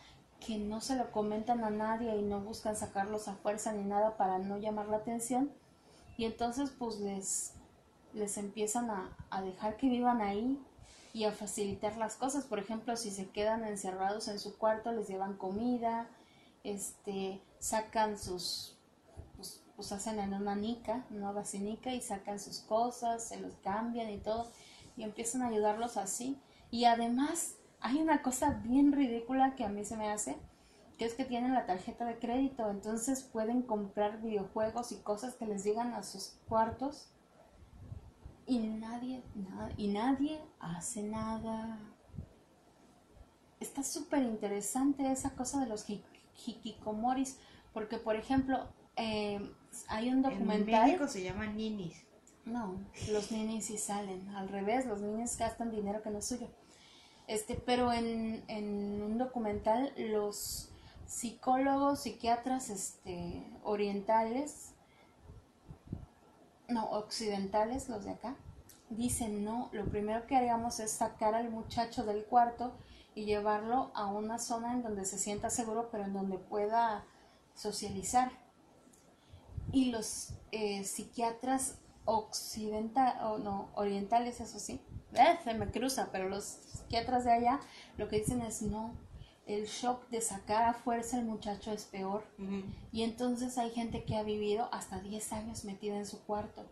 [0.44, 4.16] que no se lo comentan a nadie y no buscan sacarlos a fuerza ni nada
[4.16, 5.52] para no llamar la atención.
[6.16, 7.54] y entonces pues les,
[8.12, 10.58] les empiezan a, a dejar que vivan ahí
[11.12, 12.44] y a facilitar las cosas.
[12.44, 16.08] Por ejemplo, si se quedan encerrados en su cuarto, les llevan comida,
[16.62, 18.76] este, sacan sus,
[19.80, 24.18] pues, hacen en una nica, una basinica y sacan sus cosas, se los cambian y
[24.18, 24.50] todo,
[24.94, 26.38] y empiezan a ayudarlos así.
[26.70, 30.36] Y además, hay una cosa bien ridícula que a mí se me hace,
[30.98, 35.46] que es que tienen la tarjeta de crédito, entonces pueden comprar videojuegos y cosas que
[35.46, 37.08] les llegan a sus cuartos
[38.46, 39.22] y nadie,
[39.78, 41.78] y nadie hace nada.
[43.60, 47.38] Está súper interesante esa cosa de los hikikomoris,
[47.72, 49.40] porque por ejemplo, eh,
[49.88, 50.74] hay un documental...
[50.74, 52.04] En México se llaman ninis.
[52.44, 56.48] No, los ninis sí salen, al revés, los ninis gastan dinero que no es suyo.
[57.26, 60.70] Este, pero en, en un documental los
[61.06, 64.74] psicólogos, psiquiatras este, orientales,
[66.68, 68.36] no, occidentales, los de acá,
[68.90, 72.72] dicen, no, lo primero que haríamos es sacar al muchacho del cuarto
[73.14, 77.04] y llevarlo a una zona en donde se sienta seguro, pero en donde pueda
[77.54, 78.30] socializar.
[79.72, 84.80] Y los eh, psiquiatras occidentales, o no, orientales, eso sí,
[85.14, 87.60] eh, se me cruza, pero los psiquiatras de allá
[87.98, 88.94] lo que dicen es, no,
[89.46, 92.24] el shock de sacar a fuerza al muchacho es peor.
[92.92, 96.64] Y entonces hay gente que ha vivido hasta 10 años metida en su cuarto.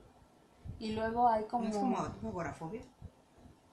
[0.79, 1.65] Y luego hay como...
[1.65, 2.83] ¿No es como agorafobia?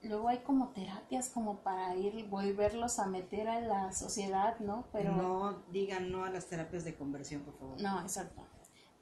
[0.02, 4.86] Luego hay como terapias como para ir, volverlos a meter a la sociedad, ¿no?
[4.92, 5.12] Pero...
[5.12, 7.82] No digan no a las terapias de conversión, por favor.
[7.82, 8.42] No, exacto.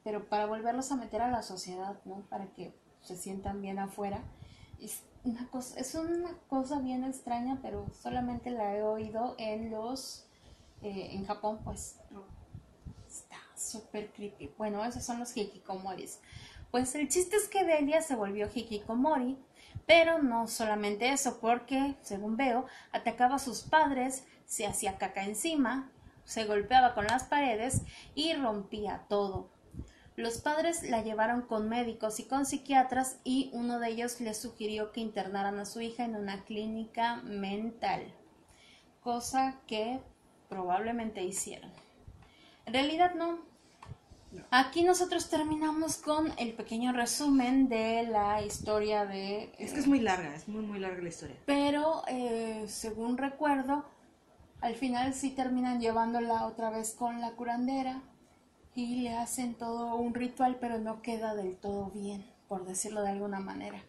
[0.03, 2.21] Pero para volverlos a meter a la sociedad, ¿no?
[2.29, 4.23] Para que se sientan bien afuera.
[4.79, 10.25] Es una cosa, es una cosa bien extraña, pero solamente la he oído en los,
[10.81, 11.99] eh, en Japón, pues.
[13.07, 14.51] Está súper creepy.
[14.57, 16.19] Bueno, esos son los hikikomoris.
[16.71, 19.37] Pues el chiste es que Delia se volvió hikikomori,
[19.85, 25.91] pero no solamente eso, porque, según veo, atacaba a sus padres, se hacía caca encima,
[26.23, 27.83] se golpeaba con las paredes
[28.15, 29.49] y rompía todo.
[30.15, 34.91] Los padres la llevaron con médicos y con psiquiatras y uno de ellos le sugirió
[34.91, 38.03] que internaran a su hija en una clínica mental,
[39.01, 39.99] cosa que
[40.49, 41.71] probablemente hicieron.
[42.67, 43.39] En realidad no.
[44.51, 49.51] Aquí nosotros terminamos con el pequeño resumen de la historia de...
[49.57, 51.35] Es que es muy larga, es muy muy larga la historia.
[51.45, 53.85] Pero, eh, según recuerdo,
[54.61, 58.01] al final sí terminan llevándola otra vez con la curandera
[58.75, 63.09] y le hacen todo un ritual, pero no queda del todo bien, por decirlo de
[63.09, 63.83] alguna manera.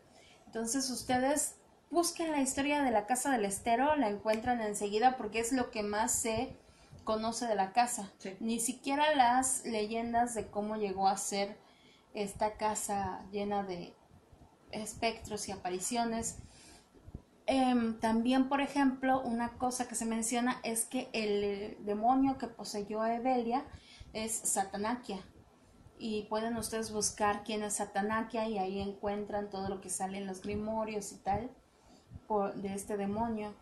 [0.47, 1.57] Entonces ustedes
[1.91, 5.83] busquen la historia de la casa del estero, la encuentran enseguida porque es lo que
[5.83, 6.57] más se
[7.05, 8.11] conoce de la casa.
[8.41, 11.57] Ni siquiera las leyendas de cómo llegó a ser
[12.15, 13.95] esta casa llena de
[14.71, 16.39] espectros y apariciones.
[17.47, 23.03] Em, también, por ejemplo, una cosa que se menciona es que el demonio que poseyó
[23.03, 23.65] a Evelia
[24.15, 25.21] es Satanakia.
[25.99, 30.27] Y pueden ustedes buscar quién es Satanakia y ahí encuentran todo lo que sale en
[30.27, 31.51] los grimorios y tal
[32.27, 33.55] por, de este demonio.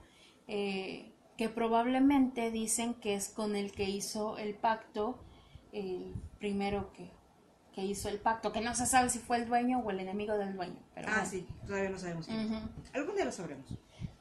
[0.46, 5.18] Eh, que probablemente dicen que es con el que hizo el pacto,
[5.72, 7.10] el primero que,
[7.72, 10.36] que hizo el pacto, que no se sabe si fue el dueño o el enemigo
[10.36, 10.78] del dueño.
[10.94, 12.28] Pero ah, sí, todavía no sabemos.
[12.92, 13.66] Algún día lo sabremos.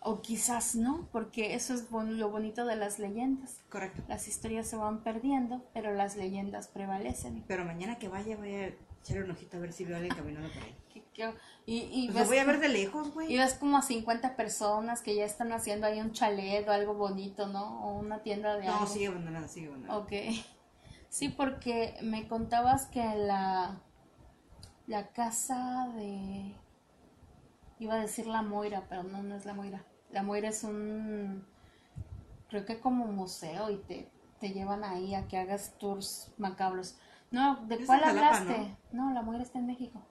[0.03, 3.61] O quizás no, porque eso es lo bonito de las leyendas.
[3.69, 4.01] Correcto.
[4.07, 7.43] Las historias se van perdiendo, pero las leyendas prevalecen.
[7.47, 10.15] Pero mañana que vaya voy a echarle un ojito a ver si veo a alguien
[10.15, 10.75] caminando por ahí.
[11.65, 13.31] Y, y pues lo voy a ver de lejos, güey.
[13.31, 16.95] Y ves como a 50 personas que ya están haciendo ahí un chalet o algo
[16.95, 17.85] bonito, ¿no?
[17.85, 19.99] O una tienda de No, sigue abandonada, sigue abandonada.
[19.99, 20.11] Ok.
[21.09, 23.81] Sí, porque me contabas que la,
[24.87, 26.55] la casa de...
[27.79, 29.83] Iba a decir la Moira, pero no, no es la Moira.
[30.11, 31.45] La Moira es un,
[32.49, 34.09] creo que como museo y te,
[34.39, 36.97] te llevan ahí a que hagas tours macabros.
[37.31, 38.75] No, ¿de cuál hablaste?
[38.91, 39.13] ¿no?
[39.13, 40.01] la Moira está en México.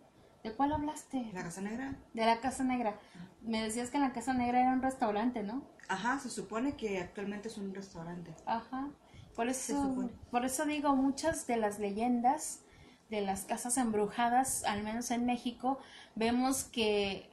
[0.42, 1.30] ¿De cuál hablaste?
[1.34, 1.94] ¿La Casa Negra?
[2.14, 2.98] De la Casa Negra.
[3.42, 5.62] Me decías que la Casa Negra era un restaurante, ¿no?
[5.88, 8.34] Ajá, se supone que actualmente es un restaurante.
[8.46, 8.88] Ajá.
[9.36, 12.62] Por eso, por eso digo, muchas de las leyendas
[13.10, 15.78] de las casas embrujadas, al menos en México,
[16.14, 17.28] vemos que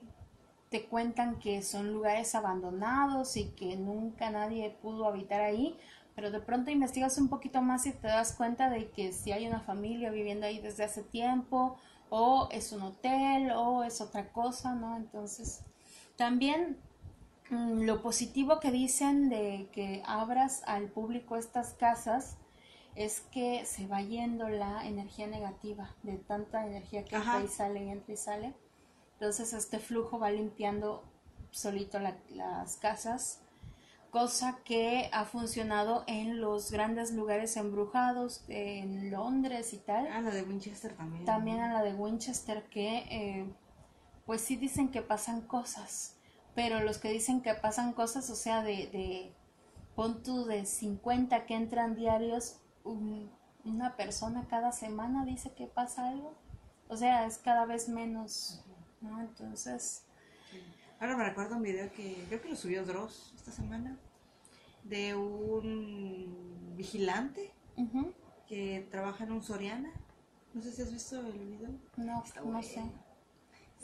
[0.69, 5.77] te cuentan que son lugares abandonados y que nunca nadie pudo habitar ahí,
[6.15, 9.47] pero de pronto investigas un poquito más y te das cuenta de que si hay
[9.47, 11.77] una familia viviendo ahí desde hace tiempo,
[12.09, 14.95] o es un hotel, o es otra cosa, ¿no?
[14.95, 15.61] Entonces,
[16.15, 16.77] también
[17.49, 22.37] mm, lo positivo que dicen de que abras al público estas casas
[22.95, 27.83] es que se va yendo la energía negativa de tanta energía que entra y sale
[27.85, 28.53] y entra y sale.
[29.19, 31.03] Entonces este flujo va limpiando
[31.51, 33.39] solito la- las casas,
[34.11, 40.07] cosa que ha funcionado en los grandes lugares embrujados, en Londres y tal.
[40.11, 41.25] Ah, la de Winchester también.
[41.25, 43.53] También a la de Winchester que eh,
[44.25, 46.15] pues sí dicen que pasan cosas,
[46.53, 49.33] pero los que dicen que pasan cosas, o sea, de, de
[49.95, 53.31] pon tú de 50 que entran diarios, un-
[53.65, 56.35] una persona cada semana dice que pasa algo.
[56.87, 58.63] O sea, es cada vez menos,
[59.01, 59.19] ¿no?
[59.21, 60.03] Entonces,
[60.99, 63.95] Ahora me recuerdo un video que creo que lo subió Dross esta semana
[64.83, 67.51] de un vigilante
[68.47, 69.91] que trabaja en un Soriana.
[70.55, 71.69] No sé si has visto el video.
[71.97, 72.63] no, Está no bueno.
[72.63, 72.81] sé.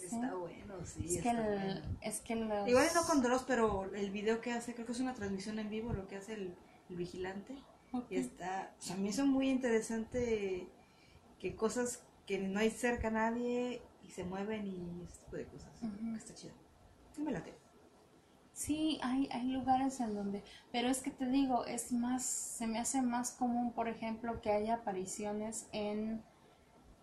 [0.01, 1.05] Está bueno, sí.
[1.05, 1.97] Es que, está el- bueno.
[2.01, 2.67] es que los...
[2.67, 5.69] Igual no con Dross, pero el video que hace, creo que es una transmisión en
[5.69, 6.55] vivo, lo que hace el,
[6.89, 7.55] el vigilante.
[8.09, 10.67] Y está, o sea, a mí es muy interesante
[11.39, 15.45] que cosas que no hay cerca a nadie y se mueven y ese tipo de
[15.45, 15.71] cosas.
[16.15, 16.53] Está chido.
[17.13, 17.53] Sí me late.
[18.53, 22.77] Sí, hay, hay lugares en donde, pero es que te digo, es más, se me
[22.77, 26.21] hace más común, por ejemplo, que haya apariciones en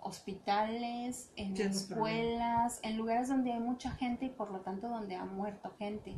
[0.01, 4.61] hospitales, en Sí, es muy escuelas, en lugares donde hay mucha gente y por lo
[4.61, 6.14] tanto donde ha muerto gente.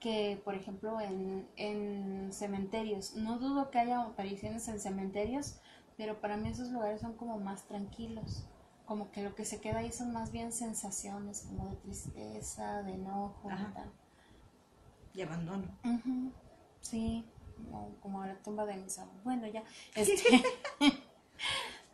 [0.00, 3.16] Que, por ejemplo, en, en cementerios.
[3.16, 5.58] No dudo que haya apariciones en cementerios,
[5.96, 8.46] pero para mí esos lugares son como más tranquilos.
[8.88, 12.94] Como que lo que se queda ahí son más bien sensaciones, como de tristeza, de
[12.94, 13.68] enojo, Ajá.
[13.70, 13.92] y tal.
[15.12, 15.64] Y abandono.
[15.84, 16.32] Ujú,
[16.80, 17.22] Sí,
[17.54, 19.22] como, como la tumba de mis abuelos.
[19.24, 19.62] Bueno, ya.
[19.94, 20.42] Este,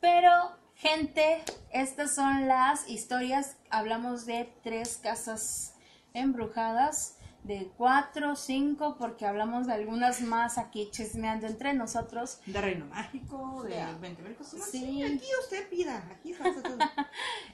[0.01, 0.31] pero,
[0.77, 1.43] gente,
[1.73, 3.57] estas son las historias.
[3.71, 5.75] Hablamos de tres casas
[6.13, 7.14] embrujadas,
[7.45, 12.41] de cuatro, cinco, porque hablamos de algunas más aquí chismeando entre nosotros.
[12.47, 13.93] De Reino Mágico, de Ya.
[14.01, 14.71] 20 mil cosas más.
[14.71, 14.79] Sí.
[14.81, 16.79] Sí, aquí usted pida, aquí pasa todo.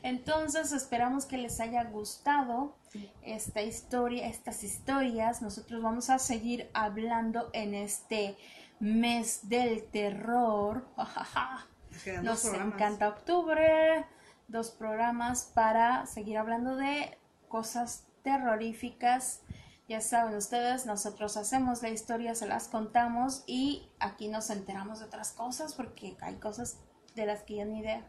[0.02, 2.76] Entonces, esperamos que les haya gustado
[3.22, 5.42] esta historia, estas historias.
[5.42, 8.36] Nosotros vamos a seguir hablando en este
[8.78, 10.86] mes del terror.
[12.22, 14.06] Nos Nos encanta octubre.
[14.48, 17.18] Dos programas para seguir hablando de
[17.48, 19.42] cosas terroríficas.
[19.90, 25.06] Ya saben ustedes, nosotros hacemos la historia, se las contamos y aquí nos enteramos de
[25.06, 26.78] otras cosas porque hay cosas
[27.16, 28.06] de las que yo ni idea.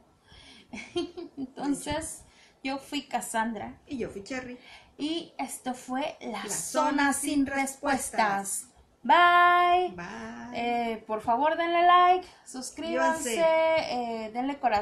[1.38, 2.21] Entonces,
[2.63, 4.59] yo fui Cassandra Y yo fui Cherry.
[4.99, 8.67] y esto fue La, La Zona, sin Sin respuestas.
[9.01, 9.95] Bye.
[9.95, 10.51] Bye.
[10.53, 14.25] Eh, por favor, denle like, suscríbanse, Suscríbanse.
[14.25, 14.79] eh, denle corazón.